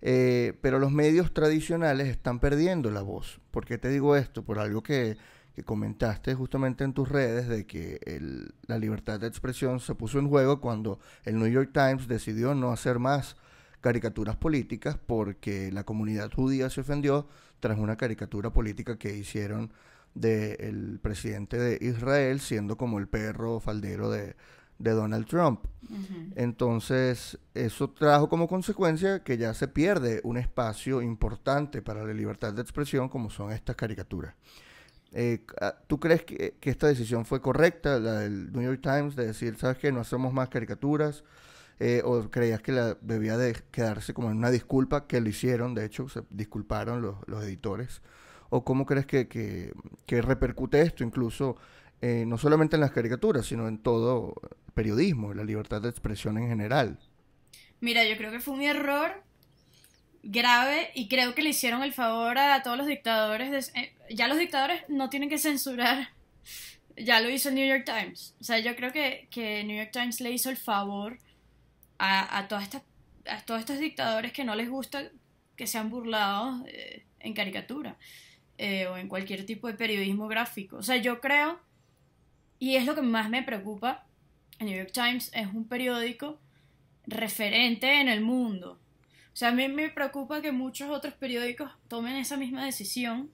pero 0.00 0.78
los 0.78 0.92
medios 0.92 1.34
tradicionales 1.34 2.06
están 2.06 2.38
perdiendo 2.38 2.90
la 2.92 3.02
voz. 3.02 3.40
¿Por 3.50 3.64
qué 3.66 3.78
te 3.78 3.88
digo 3.88 4.14
esto? 4.14 4.44
Por 4.44 4.60
algo 4.60 4.82
que 4.82 5.16
que 5.58 5.64
comentaste 5.64 6.36
justamente 6.36 6.84
en 6.84 6.92
tus 6.92 7.08
redes 7.08 7.48
de 7.48 7.66
que 7.66 7.98
la 8.68 8.78
libertad 8.78 9.18
de 9.18 9.26
expresión 9.26 9.80
se 9.80 9.96
puso 9.96 10.20
en 10.20 10.28
juego 10.28 10.60
cuando 10.60 11.00
el 11.24 11.36
New 11.36 11.48
York 11.48 11.70
Times 11.72 12.06
decidió 12.06 12.54
no 12.54 12.70
hacer 12.70 13.00
más 13.00 13.34
caricaturas 13.80 14.36
políticas 14.36 14.98
porque 15.06 15.70
la 15.72 15.84
comunidad 15.84 16.32
judía 16.32 16.70
se 16.70 16.80
ofendió 16.80 17.28
tras 17.60 17.78
una 17.78 17.96
caricatura 17.96 18.50
política 18.50 18.98
que 18.98 19.16
hicieron 19.16 19.72
del 20.14 20.98
presidente 21.00 21.58
de 21.58 21.78
Israel 21.80 22.40
siendo 22.40 22.76
como 22.76 22.98
el 22.98 23.08
perro 23.08 23.60
faldero 23.60 24.10
de, 24.10 24.34
Donald 24.78 25.26
Trump. 25.26 25.64
Entonces, 26.36 27.36
eso 27.52 27.90
trajo 27.90 28.28
como 28.28 28.46
consecuencia 28.46 29.24
que 29.24 29.36
ya 29.36 29.52
se 29.52 29.66
pierde 29.66 30.20
un 30.22 30.36
espacio 30.36 31.02
importante 31.02 31.82
para 31.82 32.04
la 32.04 32.14
libertad 32.14 32.54
de 32.54 32.62
expresión 32.62 33.08
como 33.08 33.28
son 33.28 33.50
estas 33.50 33.74
caricaturas. 33.74 34.34
Eh, 35.12 35.44
ah, 35.60 35.74
¿Tú 35.86 35.98
crees 35.98 36.22
que, 36.24 36.54
esta 36.60 36.86
decisión 36.86 37.24
fue 37.24 37.40
correcta, 37.40 37.98
la 37.98 38.20
del 38.20 38.52
New 38.52 38.62
York 38.62 38.80
Times, 38.82 39.16
de 39.16 39.26
decir, 39.26 39.56
¿sabes 39.56 39.78
qué? 39.78 39.90
No 39.90 40.00
hacemos 40.00 40.32
más 40.32 40.48
caricaturas? 40.48 41.24
Eh, 41.80 42.02
¿O 42.04 42.28
creías 42.30 42.60
que 42.60 42.72
la 42.72 42.94
debía 43.00 43.36
de 43.36 43.56
quedarse 43.70 44.12
como 44.12 44.30
en 44.30 44.38
una 44.38 44.50
disculpa, 44.50 45.06
que 45.06 45.20
lo 45.20 45.28
hicieron, 45.28 45.74
de 45.74 45.84
hecho, 45.84 46.08
se 46.08 46.22
disculparon 46.30 47.02
los, 47.02 47.16
los 47.26 47.44
editores? 47.44 48.02
¿O 48.50 48.64
cómo 48.64 48.84
crees 48.84 49.06
que, 49.06 49.28
que, 49.28 49.72
que 50.06 50.22
repercute 50.22 50.80
esto 50.80 51.04
incluso, 51.04 51.56
eh, 52.00 52.24
no 52.26 52.38
solamente 52.38 52.76
en 52.76 52.80
las 52.80 52.90
caricaturas, 52.90 53.46
sino 53.46 53.68
en 53.68 53.78
todo 53.78 54.34
el 54.42 54.72
periodismo, 54.72 55.34
la 55.34 55.44
libertad 55.44 55.80
de 55.80 55.90
expresión 55.90 56.36
en 56.38 56.48
general? 56.48 56.98
Mira, 57.80 58.04
yo 58.04 58.16
creo 58.16 58.32
que 58.32 58.40
fue 58.40 58.54
un 58.54 58.62
error 58.62 59.22
grave 60.24 60.90
y 60.94 61.08
creo 61.08 61.34
que 61.34 61.42
le 61.42 61.50
hicieron 61.50 61.82
el 61.82 61.92
favor 61.92 62.38
a 62.38 62.62
todos 62.62 62.76
los 62.76 62.88
dictadores. 62.88 63.70
Eh, 63.74 63.94
ya 64.10 64.26
los 64.26 64.38
dictadores 64.38 64.82
no 64.88 65.10
tienen 65.10 65.28
que 65.28 65.38
censurar. 65.38 66.08
Ya 67.00 67.20
lo 67.20 67.30
hizo 67.30 67.50
el 67.50 67.54
New 67.54 67.68
York 67.68 67.84
Times. 67.84 68.34
O 68.40 68.42
sea, 68.42 68.58
yo 68.58 68.74
creo 68.74 68.90
que, 68.92 69.28
que 69.30 69.62
New 69.62 69.76
York 69.76 69.92
Times 69.92 70.20
le 70.20 70.32
hizo 70.32 70.50
el 70.50 70.56
favor 70.56 71.20
a, 71.98 72.46
todas 72.48 72.64
estas, 72.64 72.82
a 73.26 73.40
todos 73.42 73.60
estos 73.60 73.78
dictadores 73.78 74.32
que 74.32 74.44
no 74.44 74.54
les 74.54 74.68
gusta 74.68 75.10
que 75.56 75.66
sean 75.66 75.90
burlados 75.90 76.62
eh, 76.66 77.04
en 77.18 77.34
caricatura 77.34 77.96
eh, 78.58 78.86
o 78.86 78.96
en 78.96 79.08
cualquier 79.08 79.44
tipo 79.44 79.66
de 79.66 79.74
periodismo 79.74 80.28
gráfico. 80.28 80.76
O 80.76 80.82
sea, 80.82 80.96
yo 80.96 81.20
creo, 81.20 81.58
y 82.58 82.76
es 82.76 82.86
lo 82.86 82.94
que 82.94 83.02
más 83.02 83.28
me 83.28 83.42
preocupa, 83.42 84.06
el 84.58 84.66
New 84.66 84.76
York 84.76 84.92
Times 84.92 85.30
es 85.34 85.46
un 85.48 85.66
periódico 85.66 86.40
referente 87.06 88.00
en 88.00 88.08
el 88.08 88.20
mundo 88.20 88.78
o 89.32 89.40
sea, 89.40 89.50
a 89.50 89.52
mí 89.52 89.68
me 89.68 89.88
preocupa 89.88 90.42
que 90.42 90.50
muchos 90.50 90.90
otros 90.90 91.14
periódicos 91.14 91.70
tomen 91.86 92.16
esa 92.16 92.36
misma 92.36 92.64
decisión 92.64 93.30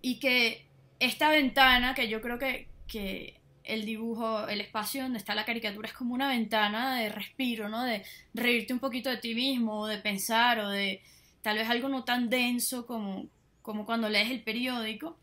y 0.00 0.18
que 0.20 0.64
esta 1.00 1.28
ventana, 1.28 1.94
que 1.94 2.08
yo 2.08 2.22
creo 2.22 2.38
que, 2.38 2.68
que 2.88 3.38
el 3.64 3.86
dibujo, 3.86 4.46
el 4.46 4.60
espacio 4.60 5.02
donde 5.02 5.18
está 5.18 5.34
la 5.34 5.46
caricatura 5.46 5.88
es 5.88 5.94
como 5.94 6.14
una 6.14 6.28
ventana 6.28 6.98
de 6.98 7.08
respiro, 7.08 7.68
¿no? 7.68 7.82
De 7.82 8.04
reírte 8.34 8.74
un 8.74 8.78
poquito 8.78 9.08
de 9.10 9.16
ti 9.16 9.34
mismo, 9.34 9.80
o 9.80 9.86
de 9.86 9.98
pensar, 9.98 10.58
o 10.60 10.68
de 10.68 11.02
tal 11.42 11.56
vez 11.56 11.68
algo 11.68 11.88
no 11.88 12.04
tan 12.04 12.28
denso 12.28 12.86
como, 12.86 13.26
como 13.62 13.86
cuando 13.86 14.08
lees 14.08 14.30
el 14.30 14.42
periódico. 14.42 15.18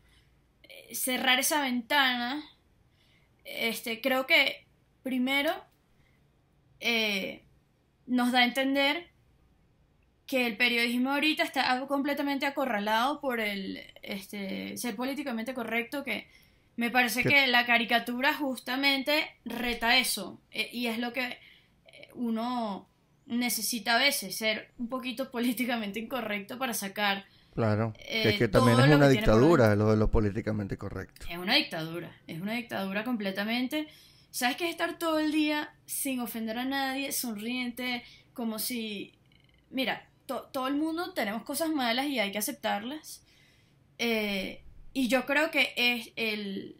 Eh, 0.64 0.94
cerrar 0.94 1.38
esa 1.38 1.62
ventana, 1.62 2.42
este, 3.44 4.00
creo 4.00 4.26
que 4.26 4.66
primero 5.04 5.52
eh, 6.80 7.44
nos 8.06 8.32
da 8.32 8.40
a 8.40 8.44
entender 8.44 9.08
que 10.26 10.46
el 10.46 10.56
periodismo 10.56 11.12
ahorita 11.12 11.44
está 11.44 11.86
completamente 11.86 12.46
acorralado 12.46 13.20
por 13.20 13.38
el 13.38 13.80
este, 14.02 14.76
ser 14.78 14.96
políticamente 14.96 15.54
correcto, 15.54 16.02
que 16.04 16.26
me 16.82 16.90
parece 16.90 17.22
que 17.22 17.46
la 17.46 17.64
caricatura 17.64 18.34
justamente 18.34 19.24
reta 19.44 19.98
eso, 19.98 20.40
e, 20.50 20.68
y 20.72 20.88
es 20.88 20.98
lo 20.98 21.12
que 21.12 21.38
eh, 21.86 22.08
uno 22.16 22.88
necesita 23.26 23.94
a 23.94 23.98
veces, 24.00 24.34
ser 24.34 24.72
un 24.78 24.88
poquito 24.88 25.30
políticamente 25.30 26.00
incorrecto 26.00 26.58
para 26.58 26.74
sacar... 26.74 27.24
Claro, 27.54 27.92
que, 27.92 28.30
eh, 28.30 28.48
también 28.48 28.80
es 28.80 28.96
una 28.96 29.08
dictadura 29.08 29.76
lo 29.76 29.92
de 29.92 29.96
lo 29.96 30.10
políticamente 30.10 30.76
correcto. 30.76 31.24
Es 31.30 31.38
una 31.38 31.54
dictadura, 31.54 32.16
es 32.26 32.40
una 32.40 32.54
dictadura 32.54 33.04
completamente. 33.04 33.86
¿Sabes 34.32 34.56
qué 34.56 34.64
es 34.64 34.70
estar 34.70 34.98
todo 34.98 35.20
el 35.20 35.30
día 35.30 35.72
sin 35.86 36.18
ofender 36.18 36.58
a 36.58 36.64
nadie, 36.64 37.12
sonriente, 37.12 38.02
como 38.32 38.58
si... 38.58 39.14
Mira, 39.70 40.08
todo 40.26 40.66
el 40.66 40.74
mundo 40.74 41.12
tenemos 41.12 41.44
cosas 41.44 41.70
malas 41.70 42.06
y 42.06 42.18
hay 42.18 42.32
que 42.32 42.38
aceptarlas. 42.38 43.22
Eh, 43.98 44.64
y 44.94 45.08
yo 45.08 45.26
creo 45.26 45.50
que 45.50 45.72
es 45.76 46.12
el, 46.16 46.76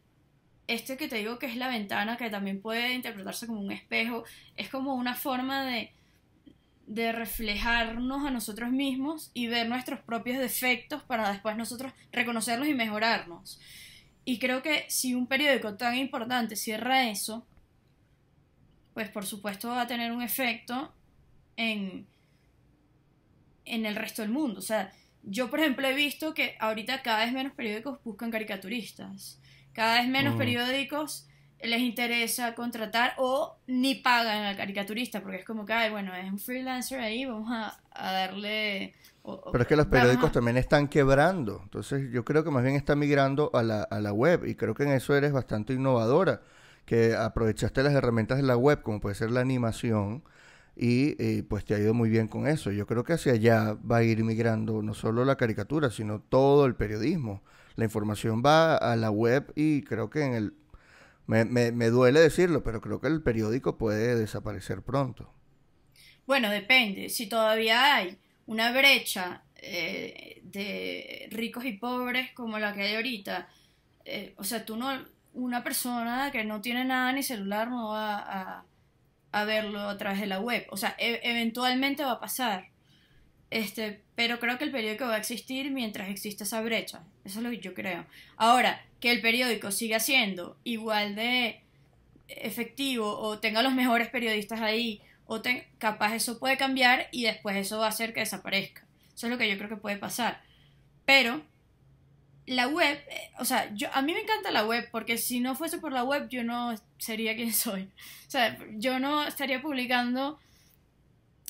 este 0.67 0.97
que 0.97 1.09
te 1.09 1.17
digo 1.17 1.39
que 1.39 1.47
es 1.47 1.57
la 1.57 1.69
ventana, 1.69 2.17
que 2.17 2.31
también 2.31 2.61
puede 2.61 2.95
interpretarse 2.95 3.47
como 3.47 3.61
un 3.61 3.73
espejo, 3.73 4.25
es 4.57 4.69
como 4.69 4.95
una 4.95 5.15
forma 5.15 5.65
de, 5.65 5.93
de 6.87 7.13
reflejarnos 7.13 8.27
a 8.27 8.31
nosotros 8.31 8.71
mismos 8.71 9.31
y 9.35 9.47
ver 9.47 9.69
nuestros 9.69 10.01
propios 10.01 10.39
defectos 10.39 11.03
para 11.03 11.31
después 11.31 11.57
nosotros 11.57 11.93
reconocerlos 12.13 12.69
y 12.69 12.75
mejorarnos. 12.75 13.61
Y 14.25 14.39
creo 14.39 14.63
que 14.63 14.85
si 14.89 15.15
un 15.15 15.27
periódico 15.27 15.75
tan 15.75 15.97
importante 15.97 16.55
cierra 16.55 17.09
eso, 17.09 17.47
pues 18.95 19.09
por 19.09 19.25
supuesto 19.25 19.69
va 19.69 19.83
a 19.83 19.87
tener 19.87 20.13
un 20.13 20.23
efecto 20.23 20.93
en, 21.57 22.07
en 23.65 23.87
el 23.87 23.97
resto 23.97 24.23
del 24.23 24.31
mundo. 24.31 24.59
O 24.59 24.63
sea, 24.63 24.93
yo 25.23 25.51
por 25.51 25.61
ejemplo 25.61 25.87
he 25.87 25.95
visto 25.95 26.35
que 26.35 26.57
ahorita 26.59 27.03
cada 27.03 27.25
vez 27.25 27.33
menos 27.33 27.53
periódicos 27.53 27.99
buscan 28.05 28.31
caricaturistas. 28.31 29.41
Cada 29.73 30.01
vez 30.01 30.09
menos 30.09 30.37
periódicos 30.37 31.27
les 31.63 31.81
interesa 31.81 32.55
contratar 32.55 33.15
o 33.19 33.57
ni 33.67 33.95
pagan 33.95 34.45
al 34.45 34.57
caricaturista 34.57 35.21
porque 35.21 35.39
es 35.39 35.45
como 35.45 35.65
que, 35.65 35.73
ay, 35.73 35.91
bueno, 35.91 36.15
es 36.15 36.31
un 36.31 36.39
freelancer 36.39 37.01
ahí, 37.01 37.25
vamos 37.25 37.49
a, 37.51 37.79
darle... 37.95 38.95
Pero 39.25 39.63
es 39.63 39.69
que 39.69 39.77
los 39.77 39.87
periódicos 39.87 40.33
también 40.33 40.57
están 40.57 40.89
quebrando, 40.89 41.61
entonces 41.63 42.11
yo 42.11 42.25
creo 42.25 42.43
que 42.43 42.51
más 42.51 42.65
bien 42.65 42.75
está 42.75 42.97
migrando 42.97 43.51
a 43.55 43.63
la, 43.63 43.83
a 43.85 44.01
la 44.01 44.13
web 44.13 44.45
y 44.47 44.57
creo 44.57 44.75
que 44.75 44.83
en 44.83 44.91
eso 44.91 45.15
eres 45.15 45.31
bastante 45.31 45.75
innovadora, 45.75 46.43
que 46.85 47.15
aprovechaste 47.15 47.85
las 47.85 47.95
herramientas 47.95 48.39
de 48.39 48.43
la 48.43 48.57
web 48.57 48.83
como 48.83 49.01
puede 49.01 49.15
ser 49.15 49.31
la 49.31 49.41
animación 49.41 50.25
y 50.75 51.23
eh, 51.23 51.43
pues 51.49 51.65
te 51.65 51.75
ha 51.75 51.79
ido 51.79 51.95
muy 51.95 52.09
bien 52.09 52.29
con 52.29 52.47
eso. 52.47 52.71
Yo 52.71 52.87
creo 52.87 53.05
que 53.05 53.13
hacia 53.13 53.33
allá 53.33 53.75
va 53.75 53.99
a 53.99 54.03
ir 54.03 54.25
migrando 54.25 54.83
no 54.83 54.95
solo 54.95 55.25
la 55.25 55.37
caricatura, 55.37 55.91
sino 55.91 56.21
todo 56.21 56.67
el 56.67 56.75
periodismo. 56.75 57.43
La 57.77 57.85
información 57.85 58.43
va 58.45 58.77
a 58.77 58.97
la 58.97 59.11
web 59.11 59.53
y 59.55 59.83
creo 59.83 60.11
que 60.11 60.25
en 60.25 60.35
el... 60.35 60.55
Me, 61.27 61.45
me, 61.45 61.87
duele 61.87 62.21
decirlo, 62.21 62.63
pero 62.63 62.81
creo 62.81 63.01
que 63.01 63.07
el 63.07 63.23
periódico 63.23 63.79
puede 63.79 64.17
desaparecer 64.17 64.83
pronto. 64.83 65.33
Bueno, 66.27 66.51
depende. 66.51 67.09
Si 67.09 67.29
todavía 67.29 67.95
hay 67.95 68.19
una 68.47 68.73
brecha 68.73 69.45
eh, 69.57 70.43
de 70.43 71.29
ricos 71.31 71.65
y 71.65 71.73
pobres 71.75 72.33
como 72.33 72.59
la 72.59 72.75
que 72.75 72.83
hay 72.83 72.97
ahorita, 72.97 73.49
eh, 74.05 74.35
o 74.37 74.45
sea, 74.45 74.67
tú 74.67 74.77
no, 74.77 74.91
una 75.33 75.63
persona 75.63 76.31
que 76.33 76.45
no 76.45 76.61
tiene 76.61 76.85
nada 76.85 77.13
ni 77.13 77.23
celular 77.23 77.71
no 77.71 77.91
va 77.91 78.19
a, 78.19 78.59
a 78.59 78.65
verlo 79.45 79.81
a 79.81 79.97
través 79.99 80.21
de 80.21 80.27
la 80.27 80.41
web. 80.41 80.67
O 80.71 80.77
sea, 80.77 80.95
e- 80.99 81.21
eventualmente 81.25 82.05
va 82.05 82.13
a 82.13 82.21
pasar. 82.21 82.69
Este, 83.51 84.01
pero 84.15 84.39
creo 84.41 84.57
que 84.57 84.65
el 84.65 84.71
periódico 84.73 85.07
va 85.07 85.15
a 85.15 85.19
existir 85.19 85.71
mientras 85.71 86.09
exista 86.09 86.45
esa 86.45 86.63
brecha. 86.63 87.03
Eso 87.25 87.39
es 87.41 87.45
lo 87.45 87.51
que 87.51 87.59
yo 87.59 87.75
creo. 87.75 88.07
Ahora, 88.37 88.83
que 89.01 89.11
el 89.11 89.21
periódico 89.21 89.71
siga 89.71 90.01
siendo 90.01 90.57
igual 90.65 91.15
de 91.15 91.61
efectivo 92.29 93.19
o 93.19 93.39
tenga 93.41 93.63
los 93.63 93.75
mejores 93.75 94.09
periodistas 94.09 94.61
ahí, 94.61 95.03
o 95.27 95.41
ten- 95.43 95.65
capaz 95.79 96.15
eso 96.15 96.39
puede 96.39 96.57
cambiar 96.57 97.09
y 97.13 97.25
después 97.25 97.57
eso 97.57 97.79
va 97.79 97.87
a 97.87 97.91
hacer 97.91 98.13
que 98.15 98.21
desaparezca. 98.21 98.85
Eso 99.15 99.27
es 99.27 99.33
lo 99.33 99.39
que 99.39 99.51
yo 99.51 99.57
creo 99.59 99.69
que 99.69 99.77
puede 99.77 99.97
pasar. 99.99 100.41
Pero 101.05 101.43
la 102.47 102.69
web, 102.69 102.99
eh, 103.09 103.31
o 103.39 103.45
sea, 103.45 103.73
yo, 103.75 103.89
a 103.93 104.03
mí 104.03 104.13
me 104.13 104.21
encanta 104.21 104.51
la 104.51 104.67
web 104.67 104.89
porque 104.91 105.17
si 105.19 105.41
no 105.41 105.55
fuese 105.55 105.79
por 105.79 105.93
la 105.93 106.05
web 106.05 106.29
yo 106.29 106.43
no 106.43 106.75
sería 106.99 107.37
quien 107.37 107.53
soy. 107.53 107.83
O 108.27 108.31
sea, 108.31 108.59
yo 108.77 108.99
no 108.99 109.25
estaría 109.25 109.63
publicando 109.63 110.39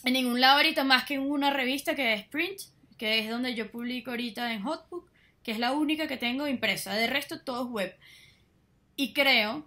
en 0.04 0.12
ningún 0.14 0.40
lado 0.40 0.56
ahorita 0.56 0.84
más 0.84 1.04
que 1.04 1.14
en 1.14 1.30
una 1.30 1.50
revista 1.50 1.94
que 1.94 2.14
es 2.14 2.24
Print, 2.24 2.60
que 2.98 3.20
es 3.20 3.30
donde 3.30 3.54
yo 3.54 3.70
publico 3.70 4.10
ahorita 4.10 4.52
en 4.52 4.62
Hotbook, 4.62 5.10
que 5.42 5.52
es 5.52 5.58
la 5.58 5.72
única 5.72 6.08
que 6.08 6.16
tengo 6.16 6.46
impresa. 6.46 6.94
De 6.94 7.06
resto 7.06 7.40
todo 7.40 7.64
es 7.64 7.70
web. 7.70 7.96
Y 8.96 9.12
creo 9.12 9.66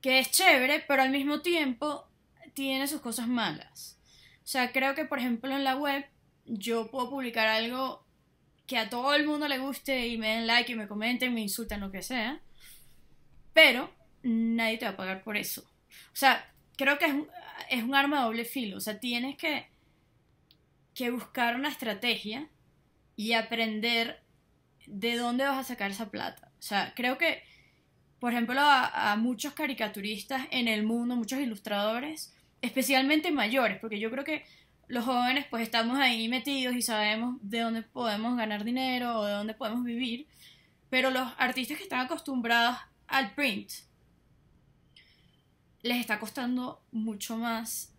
que 0.00 0.18
es 0.18 0.30
chévere, 0.30 0.84
pero 0.86 1.02
al 1.02 1.10
mismo 1.10 1.40
tiempo 1.40 2.06
tiene 2.54 2.86
sus 2.86 3.00
cosas 3.00 3.28
malas. 3.28 3.98
O 4.44 4.46
sea, 4.46 4.72
creo 4.72 4.94
que 4.94 5.04
por 5.04 5.18
ejemplo 5.18 5.54
en 5.54 5.64
la 5.64 5.76
web 5.76 6.04
yo 6.46 6.90
puedo 6.90 7.10
publicar 7.10 7.46
algo 7.46 8.04
que 8.70 8.78
a 8.78 8.88
todo 8.88 9.16
el 9.16 9.26
mundo 9.26 9.48
le 9.48 9.58
guste 9.58 10.06
y 10.06 10.16
me 10.16 10.28
den 10.28 10.46
like 10.46 10.70
y 10.70 10.76
me 10.76 10.86
comenten, 10.86 11.34
me 11.34 11.40
insulten, 11.40 11.80
lo 11.80 11.90
que 11.90 12.02
sea. 12.02 12.40
Pero 13.52 13.92
nadie 14.22 14.78
te 14.78 14.84
va 14.84 14.92
a 14.92 14.96
pagar 14.96 15.24
por 15.24 15.36
eso. 15.36 15.68
O 16.12 16.16
sea, 16.16 16.48
creo 16.76 16.96
que 16.96 17.06
es 17.06 17.12
un, 17.12 17.26
es 17.68 17.82
un 17.82 17.96
arma 17.96 18.18
de 18.18 18.26
doble 18.26 18.44
filo. 18.44 18.76
O 18.76 18.80
sea, 18.80 19.00
tienes 19.00 19.36
que, 19.36 19.66
que 20.94 21.10
buscar 21.10 21.56
una 21.56 21.68
estrategia 21.68 22.48
y 23.16 23.32
aprender 23.32 24.22
de 24.86 25.16
dónde 25.16 25.42
vas 25.42 25.58
a 25.58 25.64
sacar 25.64 25.90
esa 25.90 26.12
plata. 26.12 26.52
O 26.60 26.62
sea, 26.62 26.92
creo 26.94 27.18
que, 27.18 27.42
por 28.20 28.30
ejemplo, 28.30 28.60
a, 28.60 29.10
a 29.10 29.16
muchos 29.16 29.52
caricaturistas 29.52 30.46
en 30.52 30.68
el 30.68 30.84
mundo, 30.84 31.16
muchos 31.16 31.40
ilustradores, 31.40 32.32
especialmente 32.62 33.32
mayores, 33.32 33.80
porque 33.80 33.98
yo 33.98 34.12
creo 34.12 34.22
que 34.22 34.44
los 34.90 35.04
jóvenes 35.04 35.46
pues 35.50 35.62
estamos 35.62 35.98
ahí 35.98 36.28
metidos 36.28 36.74
y 36.74 36.82
sabemos 36.82 37.36
de 37.42 37.60
dónde 37.60 37.82
podemos 37.82 38.36
ganar 38.36 38.64
dinero 38.64 39.20
o 39.20 39.24
de 39.24 39.32
dónde 39.32 39.54
podemos 39.54 39.84
vivir, 39.84 40.26
pero 40.90 41.10
los 41.10 41.28
artistas 41.38 41.76
que 41.78 41.84
están 41.84 42.00
acostumbrados 42.00 42.76
al 43.06 43.34
print 43.34 43.70
les 45.82 45.98
está 46.00 46.18
costando 46.18 46.82
mucho 46.92 47.36
más 47.36 47.92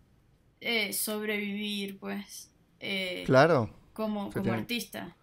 eh, 0.60 0.92
sobrevivir 0.92 1.98
pues 1.98 2.50
eh, 2.80 3.22
Claro, 3.26 3.70
como, 3.92 4.30
como 4.30 4.42
tiene- 4.42 4.58
artista. 4.58 5.16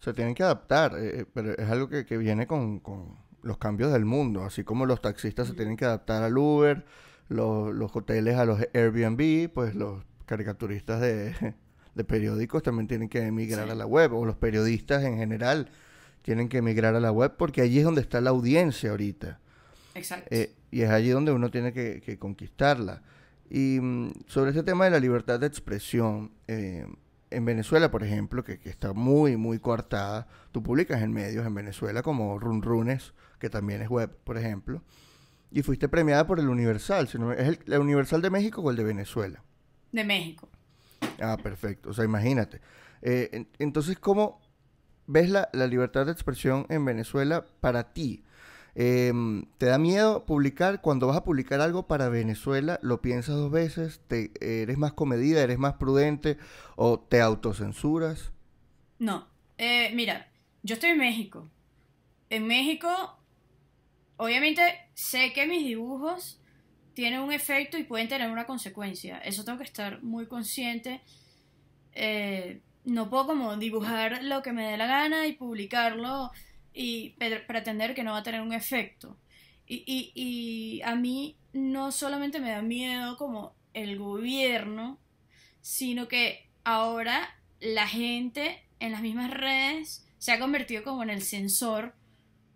se 0.00 0.12
tienen 0.14 0.34
que 0.34 0.42
adaptar, 0.42 0.92
eh, 0.98 1.20
eh, 1.20 1.26
pero 1.32 1.52
es 1.56 1.68
algo 1.70 1.88
que, 1.88 2.04
que 2.06 2.16
viene 2.16 2.46
con, 2.46 2.78
con 2.80 3.16
los 3.42 3.58
cambios 3.58 3.92
del 3.92 4.04
mundo, 4.04 4.44
así 4.44 4.62
como 4.64 4.86
los 4.86 5.00
taxistas 5.00 5.48
se 5.48 5.54
tienen 5.54 5.76
que 5.76 5.84
adaptar 5.84 6.22
al 6.22 6.36
Uber, 6.38 6.84
los, 7.28 7.72
los 7.74 7.94
hoteles 7.96 8.36
a 8.36 8.44
los 8.44 8.60
Airbnb, 8.74 9.50
pues 9.52 9.74
los 9.74 10.04
caricaturistas 10.24 11.00
de, 11.00 11.34
de 11.94 12.04
periódicos 12.04 12.62
también 12.62 12.86
tienen 12.88 13.08
que 13.08 13.22
emigrar 13.22 13.66
Sí. 13.66 13.70
a 13.72 13.74
la 13.74 13.86
web, 13.86 14.12
o 14.14 14.24
los 14.24 14.36
periodistas 14.36 15.04
en 15.04 15.16
general 15.18 15.68
tienen 16.22 16.48
que 16.48 16.58
emigrar 16.58 16.94
a 16.94 17.00
la 17.00 17.12
web 17.12 17.34
porque 17.36 17.60
allí 17.60 17.78
es 17.78 17.84
donde 17.84 18.00
está 18.00 18.20
la 18.20 18.30
audiencia 18.30 18.90
ahorita. 18.90 19.40
Exacto. 19.94 20.26
Eh, 20.30 20.54
y 20.70 20.80
es 20.82 20.90
allí 20.90 21.10
donde 21.10 21.32
uno 21.32 21.50
tiene 21.50 21.72
que, 21.72 22.00
que 22.04 22.18
conquistarla. 22.18 23.02
Y 23.50 23.78
mm, 23.80 24.12
sobre 24.26 24.50
este 24.50 24.62
tema 24.62 24.86
de 24.86 24.90
la 24.90 24.98
libertad 25.00 25.38
de 25.38 25.46
expresión, 25.46 26.32
eh, 26.48 26.86
en 27.30 27.44
Venezuela, 27.44 27.90
por 27.90 28.02
ejemplo, 28.02 28.42
que, 28.44 28.58
que 28.58 28.70
está 28.70 28.92
muy, 28.92 29.36
muy 29.36 29.58
coartada, 29.58 30.26
tú 30.52 30.62
publicas 30.62 31.02
en 31.02 31.12
medios 31.12 31.44
en 31.46 31.54
Venezuela 31.54 32.02
como 32.02 32.38
Run 32.38 32.62
Runes, 32.62 33.12
que 33.38 33.50
también 33.50 33.82
es 33.82 33.88
web, 33.88 34.10
por 34.24 34.38
ejemplo, 34.38 34.82
y 35.50 35.62
fuiste 35.62 35.88
premiada 35.88 36.26
por 36.26 36.40
el 36.40 36.48
Universal. 36.48 37.06
si 37.08 37.18
no 37.18 37.26
me- 37.26 37.34
¿Es 37.34 37.46
el, 37.48 37.58
el 37.72 37.80
Universal 37.80 38.22
de 38.22 38.30
México 38.30 38.62
o 38.62 38.70
el 38.70 38.76
de 38.76 38.84
Venezuela? 38.84 39.42
De 39.94 40.04
México. 40.04 40.48
Ah, 41.20 41.36
perfecto. 41.36 41.90
O 41.90 41.92
sea, 41.92 42.04
imagínate. 42.04 42.60
Eh, 43.02 43.30
en- 43.32 43.48
entonces, 43.58 43.98
¿cómo 43.98 44.40
ves 45.06 45.30
la, 45.30 45.48
la 45.52 45.66
libertad 45.66 46.06
de 46.06 46.12
expresión 46.12 46.66
en 46.68 46.84
Venezuela 46.84 47.44
para 47.60 47.92
ti? 47.92 48.24
Em, 48.74 49.44
¿Te 49.58 49.66
da 49.66 49.78
miedo 49.78 50.26
publicar? 50.26 50.80
Cuando 50.80 51.06
vas 51.06 51.16
a 51.18 51.22
publicar 51.24 51.60
algo 51.60 51.86
para 51.86 52.08
Venezuela, 52.08 52.80
¿lo 52.82 53.00
piensas 53.00 53.36
dos 53.36 53.52
veces? 53.52 54.00
¿Te, 54.08 54.32
¿Eres 54.40 54.78
más 54.78 54.92
comedida? 54.94 55.42
¿Eres 55.42 55.58
más 55.58 55.74
prudente? 55.74 56.38
¿O 56.74 56.98
te 56.98 57.20
autocensuras? 57.20 58.32
No, 58.98 59.28
eh, 59.58 59.92
mira, 59.94 60.28
yo 60.64 60.74
estoy 60.74 60.90
en 60.90 60.98
México. 60.98 61.48
En 62.30 62.48
México, 62.48 62.88
obviamente 64.16 64.62
sé 64.94 65.32
que 65.32 65.46
mis 65.46 65.64
dibujos 65.64 66.40
tienen 66.94 67.20
un 67.20 67.32
efecto 67.32 67.78
y 67.78 67.84
pueden 67.84 68.08
tener 68.08 68.30
una 68.30 68.46
consecuencia. 68.46 69.18
Eso 69.18 69.44
tengo 69.44 69.58
que 69.58 69.64
estar 69.64 70.02
muy 70.02 70.26
consciente. 70.26 71.00
Eh, 71.92 72.60
no 72.84 73.10
puedo 73.10 73.26
como 73.26 73.56
dibujar 73.56 74.22
lo 74.22 74.42
que 74.42 74.52
me 74.52 74.70
dé 74.70 74.76
la 74.76 74.86
gana 74.86 75.26
y 75.26 75.32
publicarlo 75.32 76.30
y 76.72 77.10
pretender 77.46 77.94
que 77.94 78.02
no 78.02 78.12
va 78.12 78.18
a 78.18 78.22
tener 78.22 78.42
un 78.42 78.52
efecto. 78.52 79.16
Y, 79.66 79.84
y, 79.86 80.12
y 80.14 80.82
a 80.82 80.94
mí 80.94 81.36
no 81.52 81.92
solamente 81.92 82.40
me 82.40 82.50
da 82.50 82.62
miedo 82.62 83.16
como 83.16 83.54
el 83.72 83.98
gobierno, 83.98 84.98
sino 85.62 86.08
que 86.08 86.48
ahora 86.64 87.34
la 87.60 87.86
gente 87.86 88.62
en 88.80 88.92
las 88.92 89.00
mismas 89.00 89.30
redes 89.30 90.06
se 90.18 90.32
ha 90.32 90.38
convertido 90.38 90.84
como 90.84 91.02
en 91.02 91.10
el 91.10 91.22
sensor 91.22 91.94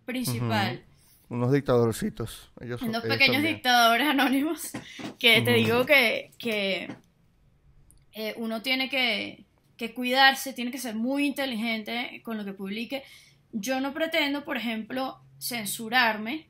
principal. 0.05 0.83
Unos 1.29 1.51
dictadorcitos. 1.51 2.51
Ellos 2.59 2.79
son- 2.79 2.89
Unos 2.89 3.03
ellos 3.03 3.13
pequeños 3.17 3.35
también. 3.37 3.55
dictadores 3.55 4.07
anónimos 4.07 4.71
que 5.19 5.41
te 5.41 5.53
digo 5.53 5.85
que, 5.85 6.31
que 6.39 6.93
eh, 8.13 8.33
uno 8.37 8.61
tiene 8.61 8.89
que, 8.89 9.45
que 9.77 9.93
cuidarse, 9.93 10.53
tiene 10.53 10.71
que 10.71 10.79
ser 10.79 10.95
muy 10.95 11.25
inteligente 11.25 12.21
con 12.23 12.37
lo 12.37 12.45
que 12.45 12.53
publique. 12.53 13.03
Yo 13.51 13.79
no 13.79 13.93
pretendo, 13.93 14.43
por 14.43 14.57
ejemplo, 14.57 15.19
censurarme, 15.39 16.47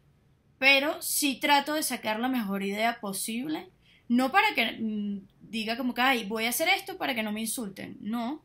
pero 0.58 1.02
sí 1.02 1.40
trato 1.40 1.74
de 1.74 1.84
sacar 1.84 2.20
la 2.20 2.30
mejor 2.30 2.64
idea 2.64 3.00
posible. 3.02 3.70
No 4.08 4.32
para 4.32 4.54
que 4.56 4.78
mm, 4.80 5.28
diga 5.42 5.78
como 5.78 5.94
que, 5.94 6.02
ay, 6.02 6.26
voy 6.26 6.46
a 6.46 6.50
hacer 6.50 6.68
esto 6.70 6.98
para 6.98 7.14
que 7.16 7.24
no 7.24 7.32
me 7.32 7.42
insulten. 7.42 7.98
No, 8.02 8.42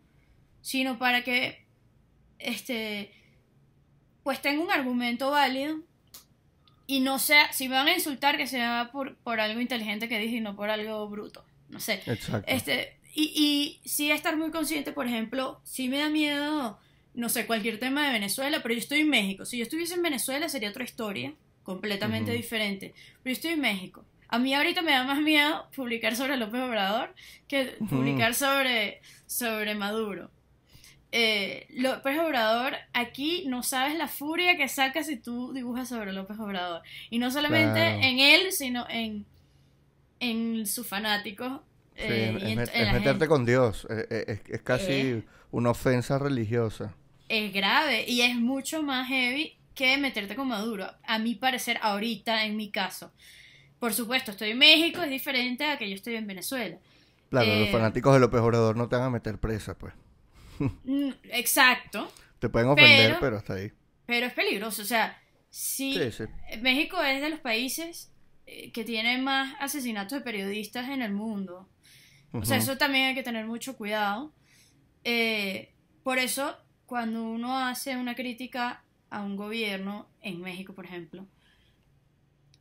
sino 0.60 0.98
para 0.98 1.22
que, 1.24 1.64
este, 2.38 3.12
pues 4.22 4.42
tenga 4.42 4.62
un 4.62 4.70
argumento 4.70 5.30
válido 5.30 5.78
y 6.86 7.00
no 7.00 7.18
sea, 7.18 7.52
si 7.52 7.68
me 7.68 7.76
van 7.76 7.88
a 7.88 7.94
insultar, 7.94 8.36
que 8.36 8.46
sea 8.46 8.90
por, 8.92 9.16
por 9.16 9.40
algo 9.40 9.60
inteligente 9.60 10.08
que 10.08 10.18
dije 10.18 10.36
y 10.36 10.40
no 10.40 10.56
por 10.56 10.70
algo 10.70 11.08
bruto. 11.08 11.44
No 11.68 11.80
sé. 11.80 12.02
Exacto. 12.06 12.44
Este, 12.46 12.98
y, 13.14 13.80
y 13.82 13.88
sí 13.88 14.10
estar 14.10 14.36
muy 14.36 14.50
consciente, 14.50 14.92
por 14.92 15.06
ejemplo, 15.06 15.60
sí 15.64 15.88
me 15.88 15.98
da 15.98 16.08
miedo, 16.08 16.78
no 17.14 17.28
sé, 17.28 17.46
cualquier 17.46 17.78
tema 17.78 18.06
de 18.06 18.12
Venezuela, 18.12 18.60
pero 18.62 18.74
yo 18.74 18.80
estoy 18.80 19.00
en 19.00 19.08
México. 19.10 19.44
Si 19.44 19.56
yo 19.58 19.62
estuviese 19.62 19.94
en 19.94 20.02
Venezuela 20.02 20.48
sería 20.48 20.70
otra 20.70 20.84
historia, 20.84 21.34
completamente 21.62 22.32
Ujú. 22.32 22.36
diferente. 22.36 22.92
Pero 23.22 23.32
yo 23.32 23.32
estoy 23.32 23.52
en 23.52 23.60
México. 23.60 24.04
A 24.28 24.38
mí 24.38 24.52
ahorita 24.52 24.82
me 24.82 24.90
da 24.90 25.04
más 25.04 25.20
miedo 25.20 25.68
publicar 25.74 26.16
sobre 26.16 26.36
López 26.36 26.60
Obrador 26.60 27.14
que 27.46 27.76
publicar 27.88 28.34
sobre, 28.34 29.00
sobre 29.26 29.74
Maduro. 29.74 30.30
Eh, 31.16 31.68
López 31.70 32.18
Obrador, 32.18 32.74
aquí 32.92 33.44
no 33.46 33.62
sabes 33.62 33.96
la 33.96 34.08
furia 34.08 34.56
que 34.56 34.66
saca 34.68 35.04
si 35.04 35.16
tú 35.16 35.52
dibujas 35.52 35.88
sobre 35.88 36.12
López 36.12 36.36
Obrador. 36.40 36.82
Y 37.08 37.18
no 37.20 37.30
solamente 37.30 37.72
Claro. 37.80 38.00
en 38.02 38.18
él, 38.18 38.50
sino 38.50 38.84
en, 38.90 39.24
en 40.18 40.66
sus 40.66 40.86
fanáticos. 40.88 41.60
Sí, 41.96 42.02
eh, 42.02 42.36
es, 42.36 42.42
en- 42.42 42.56
meterte 42.58 43.02
gente. 43.10 43.28
con 43.28 43.44
Dios. 43.46 43.86
eh, 43.88 44.06
eh, 44.10 44.24
Es, 44.26 44.40
es 44.54 44.62
casi 44.62 44.92
Eh. 44.92 45.22
una 45.52 45.70
ofensa 45.70 46.18
religiosa. 46.18 46.94
Es 47.28 47.52
grave 47.52 48.04
y 48.08 48.22
es 48.22 48.34
mucho 48.34 48.82
más 48.82 49.06
heavy 49.08 49.56
que 49.76 49.96
meterte 49.98 50.34
con 50.34 50.48
Maduro. 50.48 50.86
A 51.06 51.18
mi 51.20 51.36
parecer, 51.36 51.78
ahorita, 51.80 52.44
en 52.44 52.56
mi 52.56 52.70
caso. 52.70 53.12
Por 53.78 53.92
supuesto, 53.94 54.32
estoy 54.32 54.50
en 54.50 54.58
México, 54.58 55.00
es 55.02 55.10
diferente 55.10 55.64
a 55.64 55.78
que 55.78 55.88
yo 55.88 55.94
estoy 55.94 56.16
en 56.16 56.26
Venezuela. 56.26 56.76
Claro, 57.30 57.54
los 57.60 57.70
fanáticos 57.70 58.14
de 58.14 58.20
López 58.20 58.40
Obrador 58.40 58.76
no 58.76 58.88
te 58.88 58.96
van 58.96 59.04
a 59.06 59.10
meter 59.10 59.38
presa, 59.38 59.78
pues. 59.78 59.94
Mm, 60.84 61.10
Exacto, 61.30 62.10
Te 62.38 62.48
pueden 62.48 62.68
ofender, 62.68 63.08
Pero- 63.08 63.20
pero 63.20 63.36
hasta 63.38 63.54
ahí. 63.54 63.72
pero 64.06 64.26
es 64.26 64.32
peligroso. 64.34 64.82
O 64.82 64.84
sea, 64.84 65.20
si 65.50 65.94
Sí, 65.94 66.12
sí. 66.12 66.24
México 66.60 67.02
es 67.02 67.20
de 67.22 67.30
los 67.30 67.40
países 67.40 68.10
eh, 68.46 68.70
que 68.72 68.84
tienen 68.84 69.24
más 69.24 69.54
asesinatos 69.60 70.18
de 70.18 70.24
periodistas 70.24 70.88
en 70.90 71.00
el 71.02 71.12
mundo. 71.12 71.68
O 72.32 72.44
sea, 72.44 72.56
eso 72.58 72.76
también 72.76 73.06
hay 73.06 73.14
que 73.14 73.22
tener 73.22 73.46
mucho 73.46 73.76
cuidado. 73.76 74.34
Eh, 75.04 75.72
por 76.02 76.18
eso, 76.18 76.56
cuando 76.84 77.22
uno 77.22 77.56
hace 77.58 77.96
una 77.96 78.14
crítica 78.14 78.82
a 79.08 79.22
un 79.22 79.36
gobierno, 79.36 80.08
en 80.20 80.40
México, 80.40 80.74
por 80.74 80.84
ejemplo, 80.84 81.26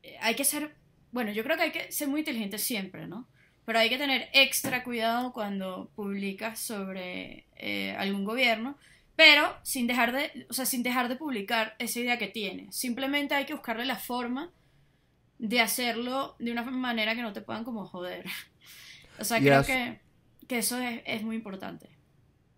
eh, 0.04 0.16
hay 0.22 0.36
que 0.36 0.46
ser, 0.46 0.76
bueno, 1.12 1.32
yo 1.32 1.44
creo 1.44 1.58
que 1.58 1.64
hay 1.64 1.72
que 1.72 1.92
ser 1.92 2.08
muy 2.08 2.20
inteligente 2.22 2.58
siempre, 2.60 3.08
¿no? 3.08 3.28
Pero 3.66 3.80
hay 3.80 3.90
que 3.90 3.98
tener 3.98 4.30
extra 4.34 4.84
cuidado 4.84 5.32
cuando 5.32 5.90
publicas 5.96 6.60
sobre 6.60 7.46
eh, 7.56 7.96
algún 7.98 8.26
gobierno, 8.26 8.78
pero 9.16 9.56
sin 9.64 9.88
dejar 9.88 10.12
de, 10.12 10.48
o 10.50 10.54
sea, 10.54 10.66
sin 10.66 10.84
dejar 10.84 11.08
de 11.08 11.16
publicar 11.16 11.76
esa 11.80 12.00
idea 12.00 12.18
que 12.18 12.28
tiene. 12.28 12.72
Simplemente 12.72 13.36
hay 13.36 13.46
que 13.46 13.54
buscarle 13.54 13.86
la 13.86 13.98
forma 13.98 14.52
de 15.38 15.62
hacerlo 15.62 16.36
de 16.40 16.52
una 16.52 16.64
manera 16.64 17.16
que 17.16 17.22
no 17.22 17.34
te 17.34 17.42
puedan 17.42 17.64
como 17.64 17.86
joder. 17.86 18.26
O 19.20 19.26
sea, 19.26 19.40
creo 19.40 19.64
que, 19.64 20.00
que 20.48 20.58
eso 20.58 20.80
es, 20.80 21.04
es 21.06 21.22
muy 21.22 21.36
importante. 21.36 21.88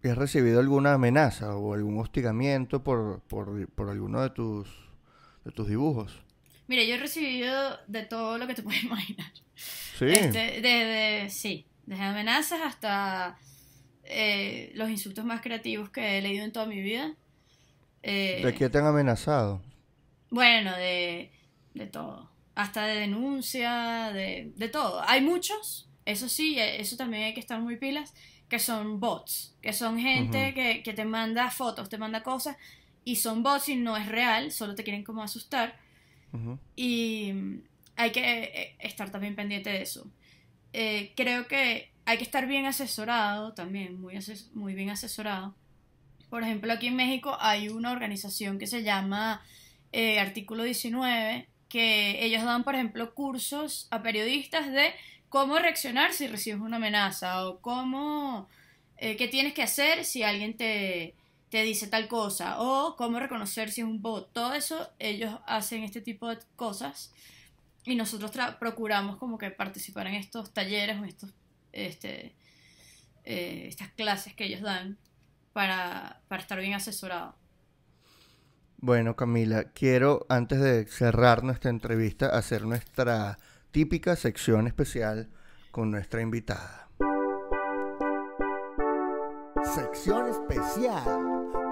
¿Y 0.02 0.08
¿Has 0.08 0.18
recibido 0.18 0.60
alguna 0.62 0.94
amenaza 0.94 1.56
o 1.56 1.74
algún 1.74 2.00
hostigamiento 2.00 2.82
por, 2.82 3.22
por, 3.24 3.68
por 3.72 3.90
alguno 3.90 4.22
de 4.22 4.30
tus, 4.30 4.70
de 5.44 5.52
tus 5.52 5.68
dibujos? 5.68 6.22
Mire, 6.68 6.88
yo 6.88 6.96
he 6.96 6.98
recibido 7.00 7.78
de 7.88 8.04
todo 8.04 8.38
lo 8.38 8.46
que 8.46 8.54
te 8.54 8.64
puedes 8.64 8.84
imaginar. 8.86 9.32
Sí. 9.98 10.06
Este, 10.06 10.62
desde, 10.62 11.30
sí, 11.30 11.66
desde 11.86 12.04
amenazas 12.04 12.62
hasta 12.62 13.38
eh, 14.04 14.72
los 14.76 14.90
insultos 14.90 15.26
más 15.26 15.42
creativos 15.42 15.90
que 15.90 16.18
he 16.18 16.22
leído 16.22 16.46
en 16.46 16.52
toda 16.52 16.66
mi 16.66 16.82
vida. 16.82 17.14
Eh, 18.04 18.42
¿De 18.44 18.54
qué 18.54 18.70
te 18.70 18.78
han 18.78 18.86
amenazado? 18.86 19.62
Bueno, 20.30 20.76
de, 20.76 21.32
de 21.74 21.88
todo. 21.88 22.30
Hasta 22.56 22.86
de 22.86 23.00
denuncia, 23.00 24.12
de, 24.14 24.52
de 24.56 24.70
todo. 24.70 25.02
Hay 25.08 25.22
muchos, 25.22 25.90
eso 26.06 26.30
sí, 26.30 26.60
eh, 26.60 26.80
eso 26.82 26.98
también 26.98 27.24
hay 27.24 27.34
que 27.34 27.40
estar 27.40 27.60
muy 27.60 27.78
pilas, 27.78 28.14
que 28.50 28.60
son 28.60 29.00
bots, 29.00 29.56
que 29.62 29.74
son 29.74 30.00
gente 30.00 30.54
que, 30.54 30.84
que 30.84 30.94
te 30.94 31.06
manda 31.06 31.50
fotos, 31.50 31.90
te 31.90 31.98
manda 31.98 32.22
cosas, 32.22 32.58
y 33.04 33.16
son 33.16 33.44
bots 33.44 33.70
y 33.70 33.76
no 33.76 33.98
es 33.98 34.08
real, 34.08 34.52
solo 34.52 34.76
te 34.76 34.84
quieren 34.84 35.04
como 35.04 35.24
asustar. 35.24 35.78
Y 36.76 37.32
hay 37.96 38.12
que 38.12 38.22
eh, 38.44 38.76
estar 38.80 39.12
también 39.12 39.36
pendiente 39.36 39.70
de 39.70 39.82
eso. 39.82 40.08
Eh, 40.74 41.14
creo 41.16 41.48
que 41.48 41.92
hay 42.06 42.18
que 42.18 42.24
estar 42.24 42.48
bien 42.48 42.66
asesorado 42.66 43.54
también, 43.54 44.00
muy, 44.02 44.16
ases- 44.16 44.52
muy 44.54 44.74
bien 44.76 44.90
asesorado. 44.90 45.56
Por 46.30 46.44
ejemplo, 46.44 46.74
aquí 46.74 46.88
en 46.88 46.96
México 46.96 47.38
hay 47.40 47.70
una 47.70 47.92
organización 47.92 48.60
que 48.60 48.68
se 48.68 48.84
llama 48.84 49.42
eh, 49.92 50.20
Artículo 50.20 50.64
19, 50.64 51.48
que 51.70 52.24
ellos 52.26 52.44
dan, 52.44 52.64
por 52.64 52.76
ejemplo, 52.76 53.14
cursos 53.14 53.88
a 53.92 54.02
periodistas 54.04 54.72
de 54.72 54.94
cómo 55.30 55.60
reaccionar 55.60 56.14
si 56.14 56.28
recibes 56.28 56.62
una 56.62 56.78
amenaza 56.78 57.48
o 57.48 57.60
cómo, 57.62 58.48
eh, 58.98 59.16
qué 59.18 59.28
tienes 59.28 59.54
que 59.54 59.64
hacer 59.64 60.06
si 60.06 60.24
alguien 60.24 60.58
te, 60.58 61.16
te 61.50 61.64
dice 61.64 61.88
tal 61.88 62.08
cosa 62.08 62.60
o 62.62 62.96
cómo 62.98 63.20
reconocer 63.20 63.72
si 63.72 63.82
es 63.82 63.88
un 63.88 64.02
bot. 64.02 64.32
Todo 64.34 64.54
eso 64.54 64.90
ellos 65.00 65.40
hacen 65.48 65.84
este 65.84 66.02
tipo 66.02 66.28
de 66.30 66.40
cosas 66.56 67.14
y 67.86 67.96
nosotros 67.96 68.32
procuramos 68.60 69.18
como 69.18 69.38
que 69.38 69.52
participar 69.52 70.08
en 70.08 70.16
estos 70.16 70.54
talleres 70.54 71.00
o 71.00 71.06
estos, 71.06 71.34
este, 71.72 72.36
eh, 73.24 73.66
estas 73.68 73.90
clases 73.90 74.34
que 74.34 74.46
ellos 74.46 74.62
dan 74.62 74.98
para, 75.54 76.22
para 76.28 76.42
estar 76.42 76.60
bien 76.60 76.74
asesorado. 76.74 77.36
Bueno, 78.78 79.16
Camila, 79.16 79.72
quiero 79.72 80.26
antes 80.30 80.60
de 80.60 80.86
cerrar 80.86 81.44
nuestra 81.44 81.70
entrevista 81.70 82.28
hacer 82.28 82.66
nuestra 82.66 83.38
típica 83.72 84.16
sección 84.16 84.68
especial 84.68 85.30
con 85.72 85.92
nuestra 85.92 86.22
invitada. 86.22 86.90
Sección 89.64 90.30
especial 90.30 91.04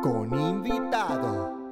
con 0.01 0.33
invitado. 0.37 1.62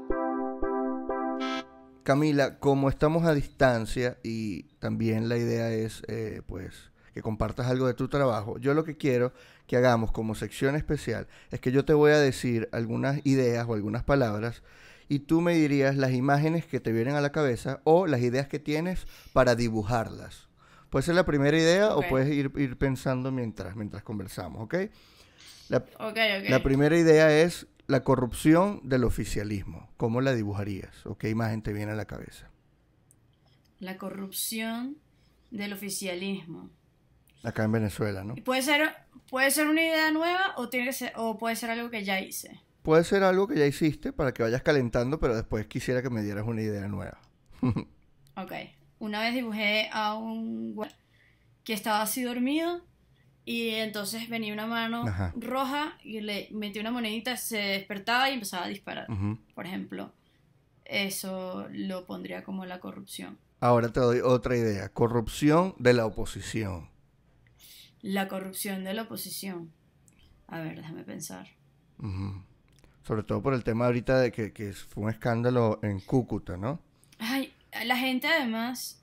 Camila, 2.04 2.60
como 2.60 2.90
estamos 2.90 3.26
a 3.26 3.34
distancia 3.34 4.18
y 4.24 4.64
también 4.80 5.30
la 5.30 5.38
idea 5.38 5.72
es 5.72 6.04
eh, 6.08 6.42
pues 6.46 6.92
que 7.14 7.22
compartas 7.22 7.68
algo 7.68 7.88
de 7.88 7.94
tu 7.94 8.08
trabajo, 8.08 8.58
yo 8.58 8.74
lo 8.74 8.84
que 8.84 8.96
quiero 8.98 9.34
que 9.68 9.76
hagamos 9.78 10.12
como 10.12 10.34
sección 10.34 10.76
especial 10.76 11.28
es 11.52 11.60
que 11.60 11.72
yo 11.72 11.86
te 11.86 11.94
voy 11.94 12.12
a 12.12 12.18
decir 12.20 12.70
algunas 12.72 13.26
ideas 13.26 13.66
o 13.68 13.74
algunas 13.74 14.04
palabras 14.04 14.64
y 15.10 15.20
tú 15.20 15.42
me 15.42 15.54
dirías 15.54 15.98
las 15.98 16.12
imágenes 16.14 16.66
que 16.66 16.80
te 16.80 16.94
vienen 16.94 17.16
a 17.16 17.22
la 17.22 17.32
cabeza 17.34 17.82
o 17.84 18.08
las 18.08 18.22
ideas 18.22 18.48
que 18.48 18.60
tienes 18.60 19.06
para 19.34 19.56
dibujarlas. 19.56 20.48
Puede 20.90 21.04
ser 21.04 21.16
la 21.16 21.26
primera 21.26 21.58
idea 21.58 21.96
o 21.96 22.02
puedes 22.08 22.30
ir, 22.30 22.52
ir 22.56 22.78
pensando 22.78 23.32
mientras, 23.32 23.76
mientras 23.76 24.04
conversamos, 24.04 24.64
¿ok? 24.64 24.76
La, 25.70 25.78
Ok, 25.78 26.18
ok. 26.40 26.50
la 26.50 26.64
primera 26.64 26.98
idea 26.98 27.42
es 27.42 27.68
la 27.91 28.06
corrupción 28.06 28.80
del 28.84 29.04
oficialismo. 29.04 29.91
¿Cómo 29.97 30.21
la 30.21 30.34
dibujarías? 30.34 31.06
¿O 31.06 31.17
qué 31.17 31.30
imagen 31.30 31.62
te 31.62 31.73
viene 31.73 31.91
a 31.91 31.95
la 31.95 32.06
cabeza? 32.06 32.49
La 33.80 33.97
corrupción 33.97 34.97
del 35.49 35.73
oficialismo. 35.73 36.69
Acá 37.43 37.65
en 37.65 37.73
Venezuela, 37.73 38.23
¿no? 38.23 38.36
Y 38.38 38.41
Puede 38.41 38.62
ser, 38.62 38.95
puede 39.30 39.51
ser 39.51 39.67
una 39.67 39.82
idea 39.82 40.10
nueva 40.12 40.54
o, 40.56 40.69
tiene 40.69 40.86
que 40.86 40.93
ser, 40.93 41.12
o 41.17 41.38
puede 41.38 41.58
ser 41.58 41.69
algo 41.69 41.89
que 41.89 42.06
ya 42.06 42.21
hice. 42.21 42.62
Puede 42.82 43.04
ser 43.04 43.23
algo 43.23 43.45
que 43.45 43.60
ya 43.60 43.65
hiciste 43.65 44.13
para 44.13 44.34
que 44.34 44.41
vayas 44.41 44.62
calentando, 44.63 45.19
pero 45.19 45.36
después 45.36 45.67
quisiera 45.67 46.01
que 46.01 46.10
me 46.10 46.23
dieras 46.23 46.47
una 46.47 46.62
idea 46.62 46.88
nueva. 46.88 47.19
Ok. 48.38 48.54
Una 48.99 49.19
vez 49.19 49.34
dibujé 49.34 49.89
a 49.91 50.15
un 50.15 50.80
que 51.65 51.73
estaba 51.73 52.01
así 52.01 52.23
dormido 52.23 52.82
y 53.45 53.69
entonces 53.69 54.30
venía 54.30 54.54
una 54.54 54.67
mano 54.67 55.08
Ajá. 55.08 55.34
roja 55.36 55.97
y 56.04 56.21
le 56.21 56.47
metí 56.51 56.80
una 56.80 56.91
monedita, 56.91 57.38
se 57.38 57.58
despertaba 57.58 58.30
y 58.30 58.34
empezaba 58.34 58.65
a 58.65 58.69
disparar. 58.69 59.08
Por 59.56 59.65
ejemplo, 59.65 60.13
eso 60.86 61.67
lo 61.71 62.06
pondría 62.06 62.43
como 62.43 62.65
la 62.65 62.80
corrupción. 62.80 63.38
Ahora 63.60 63.91
te 63.91 63.99
doy 63.99 64.19
otra 64.19 64.58
idea. 64.58 64.89
Corrupción 64.89 65.75
de 65.77 65.93
la 65.93 66.06
oposición. 66.06 66.89
La 68.01 68.27
corrupción 68.27 68.84
de 68.84 68.93
la 68.93 69.04
oposición. 69.04 69.71
A 70.47 70.60
ver, 70.60 70.77
déjame 70.77 71.04
pensar. 71.04 71.47
Sobre 73.04 73.23
todo 73.23 73.41
por 73.41 73.54
el 73.54 73.63
tema 73.63 73.86
ahorita 73.86 74.19
de 74.19 74.32
que, 74.32 74.51
que 74.51 74.73
fue 74.73 75.04
un 75.04 75.10
escándalo 75.10 75.80
en 75.84 75.99
Cúcuta, 75.99 76.58
¿no? 76.58 76.80
Ay, 77.19 77.54
la 77.86 77.95
gente 77.97 78.27
además, 78.27 79.01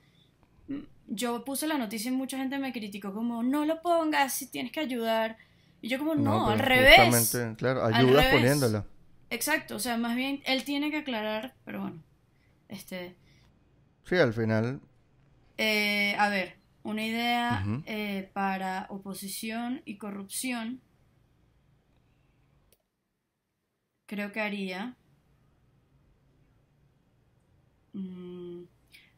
yo 1.09 1.45
puse 1.45 1.67
la 1.67 1.79
noticia 1.79 2.11
y 2.11 2.15
mucha 2.15 2.39
gente 2.39 2.59
me 2.59 2.73
criticó 2.73 3.13
como, 3.15 3.43
no 3.43 3.65
lo 3.65 3.83
pongas 3.83 4.35
si 4.35 4.47
tienes 4.49 4.73
que 4.73 4.81
ayudar. 4.81 5.39
Y 5.83 5.89
yo 5.89 5.99
como, 5.99 6.15
no, 6.15 6.49
al 6.51 6.59
pero 6.73 6.89
revés. 6.89 6.99
claro, 7.57 7.85
ayudas 7.85 8.25
revés. 8.25 8.31
poniéndolo. 8.31 8.87
Exacto, 9.31 9.77
o 9.77 9.79
sea, 9.81 9.97
más 9.99 10.17
bien 10.17 10.43
él 10.47 10.65
tiene 10.65 10.91
que 10.91 10.99
aclarar, 10.99 11.55
pero 11.65 11.83
bueno, 11.83 12.03
este, 12.69 13.17
Sí, 14.05 14.17
al 14.17 14.33
final. 14.33 14.81
eh, 15.57 16.15
a 16.19 16.29
ver, 16.29 16.57
una 16.83 17.05
idea 17.05 17.71
eh, 17.87 18.31
para 18.33 18.87
oposición 18.91 19.83
y 19.85 19.99
corrupción, 19.99 20.81
creo 24.07 24.33
que 24.33 24.41
haría, 24.41 24.97
mm, 27.93 28.63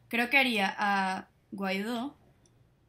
creo 0.09 0.29
que 0.29 0.37
haría 0.37 0.75
a 0.77 1.29
Guaidó 1.51 2.15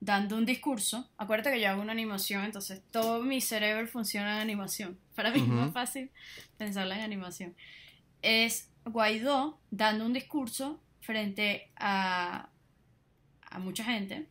dando 0.00 0.36
un 0.36 0.44
discurso. 0.44 1.08
Acuérdate 1.16 1.52
que 1.52 1.60
yo 1.60 1.68
hago 1.70 1.80
una 1.80 1.92
animación, 1.92 2.44
entonces 2.44 2.82
todo 2.90 3.22
mi 3.22 3.40
cerebro 3.40 3.86
funciona 3.86 4.34
en 4.34 4.40
animación. 4.40 4.98
Para 5.14 5.30
mí 5.30 5.40
es 5.40 5.46
más 5.46 5.72
fácil 5.72 6.10
pensarla 6.58 6.96
en 6.96 7.02
animación. 7.02 7.54
Es 8.20 8.68
Guaidó 8.84 9.58
dando 9.70 10.04
un 10.04 10.12
discurso 10.12 10.80
frente 11.00 11.70
a, 11.76 12.48
a 13.48 13.58
mucha 13.58 13.84
gente. 13.84 14.26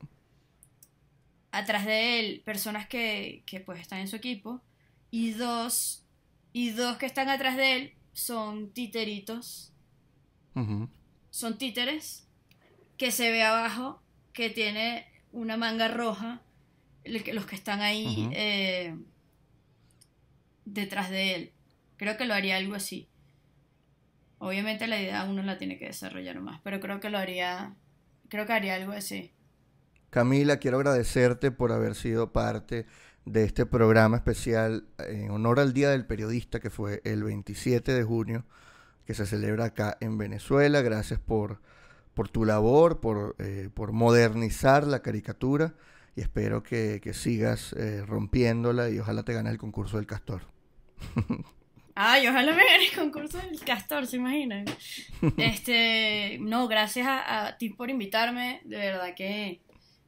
Atrás 1.52 1.86
de 1.86 2.20
él, 2.20 2.42
personas 2.44 2.88
que, 2.88 3.44
que 3.46 3.60
pues 3.60 3.80
están 3.80 4.00
en 4.00 4.08
su 4.08 4.16
equipo. 4.18 4.62
Y 5.10 5.32
dos, 5.32 6.04
y 6.54 6.72
dos 6.72 6.98
que 6.98 7.06
están 7.06 7.30
atrás 7.30 7.56
de 7.56 7.76
él 7.76 7.94
son 8.14 8.72
titeritos. 8.72 9.72
Son 11.30 11.58
títeres 11.58 12.28
que 12.98 13.12
se 13.12 13.32
ve 13.32 13.42
abajo 13.42 14.01
que 14.34 14.50
tiene 14.50 15.08
una 15.32 15.58
manga 15.58 15.88
roja. 15.88 16.42
Los 17.06 17.46
que 17.46 17.56
están 17.56 17.82
ahí 17.82 18.30
eh, 18.34 18.96
detrás 20.66 21.10
de 21.10 21.36
él. 21.36 21.52
Creo 21.98 22.18
que 22.18 22.26
lo 22.26 22.34
haría 22.34 22.58
algo 22.58 22.76
así. 22.76 23.10
Obviamente 24.38 24.88
la 24.88 25.00
idea 25.00 25.24
uno 25.24 25.44
la 25.44 25.58
tiene 25.58 25.78
que 25.78 25.86
desarrollar 25.86 26.40
más, 26.40 26.62
pero 26.64 26.80
creo 26.80 27.00
que 27.00 27.12
lo 27.12 27.20
haría, 27.20 27.76
creo 28.28 28.48
que 28.48 28.54
haría 28.54 28.76
algo 28.76 28.92
así. 28.92 29.32
Camila, 30.10 30.58
quiero 30.58 30.78
agradecerte 30.78 31.52
por 31.52 31.72
haber 31.72 31.94
sido 31.94 32.34
parte 32.34 32.88
de 33.26 33.44
este 33.44 33.66
programa 33.68 34.18
especial 34.18 34.88
en 34.98 35.30
honor 35.30 35.60
al 35.60 35.74
Día 35.74 35.92
del 35.92 36.08
Periodista, 36.08 36.60
que 36.60 36.72
fue 36.72 37.02
el 37.06 37.24
27 37.24 37.94
de 37.94 38.04
junio, 38.04 38.46
que 39.06 39.14
se 39.14 39.26
celebra 39.26 39.66
acá 39.66 39.98
en 40.02 40.18
Venezuela. 40.18 40.82
Gracias 40.82 41.20
por, 41.20 41.62
por 42.14 42.30
tu 42.30 42.46
labor, 42.46 43.00
por, 43.00 43.36
eh, 43.40 43.70
por 43.74 43.92
modernizar 43.92 44.86
la 44.86 45.02
caricatura 45.02 45.74
y 46.16 46.22
espero 46.22 46.62
que, 46.64 47.00
que 47.02 47.14
sigas 47.14 47.74
eh, 47.74 48.04
rompiéndola 48.06 48.90
y 48.90 49.00
ojalá 49.00 49.24
te 49.24 49.34
gane 49.34 49.50
el 49.50 49.58
concurso 49.58 49.98
del 49.98 50.08
castor. 50.08 50.44
Ay, 51.96 52.28
ojalá 52.28 52.54
me 52.54 52.66
gane 52.66 52.86
el 52.86 52.96
concurso 52.96 53.38
del 53.38 53.60
castor, 53.62 54.08
¿se 54.08 54.18
imaginan? 54.18 54.66
Este, 55.38 56.38
no, 56.40 56.68
gracias 56.68 57.08
a, 57.08 57.48
a 57.48 57.58
ti 57.58 57.70
por 57.70 57.90
invitarme, 57.90 58.62
de 58.66 58.78
verdad 58.78 59.14
que, 59.16 59.62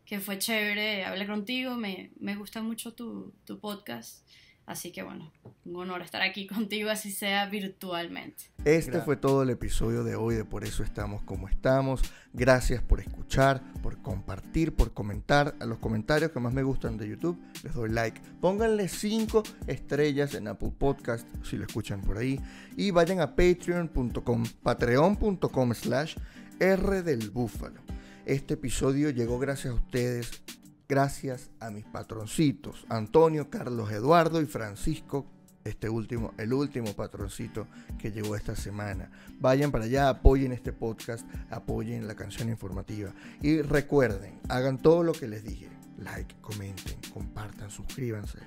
que 0.06 0.20
fue 0.20 0.40
chévere 0.40 1.06
hablar 1.06 1.28
contigo, 1.28 1.76
me, 1.76 2.12
me 2.20 2.36
gusta 2.36 2.62
mucho 2.62 2.94
tu, 2.94 3.34
tu 3.46 3.60
podcast, 3.60 4.26
así 4.66 4.92
que 4.92 5.04
bueno, 5.04 5.32
un 5.66 5.76
honor 5.76 6.02
estar 6.02 6.22
aquí 6.22 6.48
contigo, 6.48 6.90
así 6.90 7.12
sea 7.12 7.46
virtualmente. 7.48 8.46
Este 8.66 9.02
fue 9.02 9.16
todo 9.16 9.44
el 9.44 9.50
episodio 9.50 10.04
de 10.04 10.16
hoy 10.16 10.36
de 10.36 10.46
Por 10.46 10.64
eso 10.64 10.84
estamos 10.84 11.22
como 11.24 11.50
estamos. 11.50 12.02
Gracias 12.34 12.82
por 12.82 13.00
escuchar, 13.00 13.62
por 13.82 14.02
compartir, 14.02 14.74
por 14.74 14.94
comentar. 14.94 15.56
A 15.60 15.66
los 15.66 15.80
comentarios 15.80 16.32
que 16.32 16.40
más 16.40 16.54
me 16.54 16.64
gustan 16.64 16.98
de 16.98 17.10
YouTube 17.10 17.40
les 17.64 17.74
doy 17.74 17.90
like. 17.90 18.22
Pónganle 18.42 18.88
5 18.88 19.44
estrellas 19.68 20.34
en 20.34 20.48
Apple 20.48 20.74
Podcast 20.78 21.28
si 21.44 21.58
lo 21.58 21.66
escuchan 21.66 22.02
por 22.02 22.18
ahí. 22.18 22.40
Y 22.78 22.92
vayan 22.92 23.20
a 23.20 23.36
patreon.com, 23.36 24.44
patreon.com 24.64 25.74
slash 25.74 26.16
R 26.60 27.04
del 27.04 27.30
Búfalo. 27.30 27.82
Este 28.26 28.54
episodio 28.54 29.10
llegó 29.10 29.38
gracias 29.38 29.74
a 29.74 29.76
ustedes, 29.76 30.44
gracias 30.88 31.52
a 31.60 31.70
mis 31.70 31.86
patroncitos, 31.86 32.86
Antonio, 32.90 33.50
Carlos 33.50 33.92
Eduardo 33.92 34.42
y 34.42 34.46
Francisco 34.46 35.26
este 35.64 35.90
último, 35.90 36.34
el 36.38 36.54
último 36.54 36.94
patroncito 36.94 37.68
que 37.98 38.12
llegó 38.12 38.36
esta 38.36 38.56
semana. 38.56 39.10
Vayan 39.40 39.72
para 39.72 39.86
allá, 39.86 40.10
apoyen 40.10 40.52
este 40.52 40.74
podcast, 40.74 41.26
apoyen 41.50 42.08
la 42.08 42.16
canción 42.16 42.50
informativa. 42.50 43.12
Y 43.42 43.62
recuerden, 43.62 44.40
hagan 44.50 44.78
todo 44.78 45.04
lo 45.04 45.14
que 45.14 45.28
les 45.28 45.44
dije. 45.44 45.70
Like, 45.98 46.36
comenten, 46.42 46.98
compartan, 47.14 47.70
suscríbanse. 47.70 48.40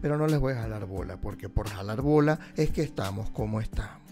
Pero 0.00 0.16
no 0.16 0.26
les 0.26 0.38
voy 0.38 0.54
a 0.54 0.62
jalar 0.62 0.86
bola, 0.86 1.20
porque 1.20 1.48
por 1.48 1.68
jalar 1.68 2.00
bola 2.00 2.38
es 2.56 2.70
que 2.70 2.82
estamos 2.82 3.30
como 3.30 3.60
estamos. 3.60 4.02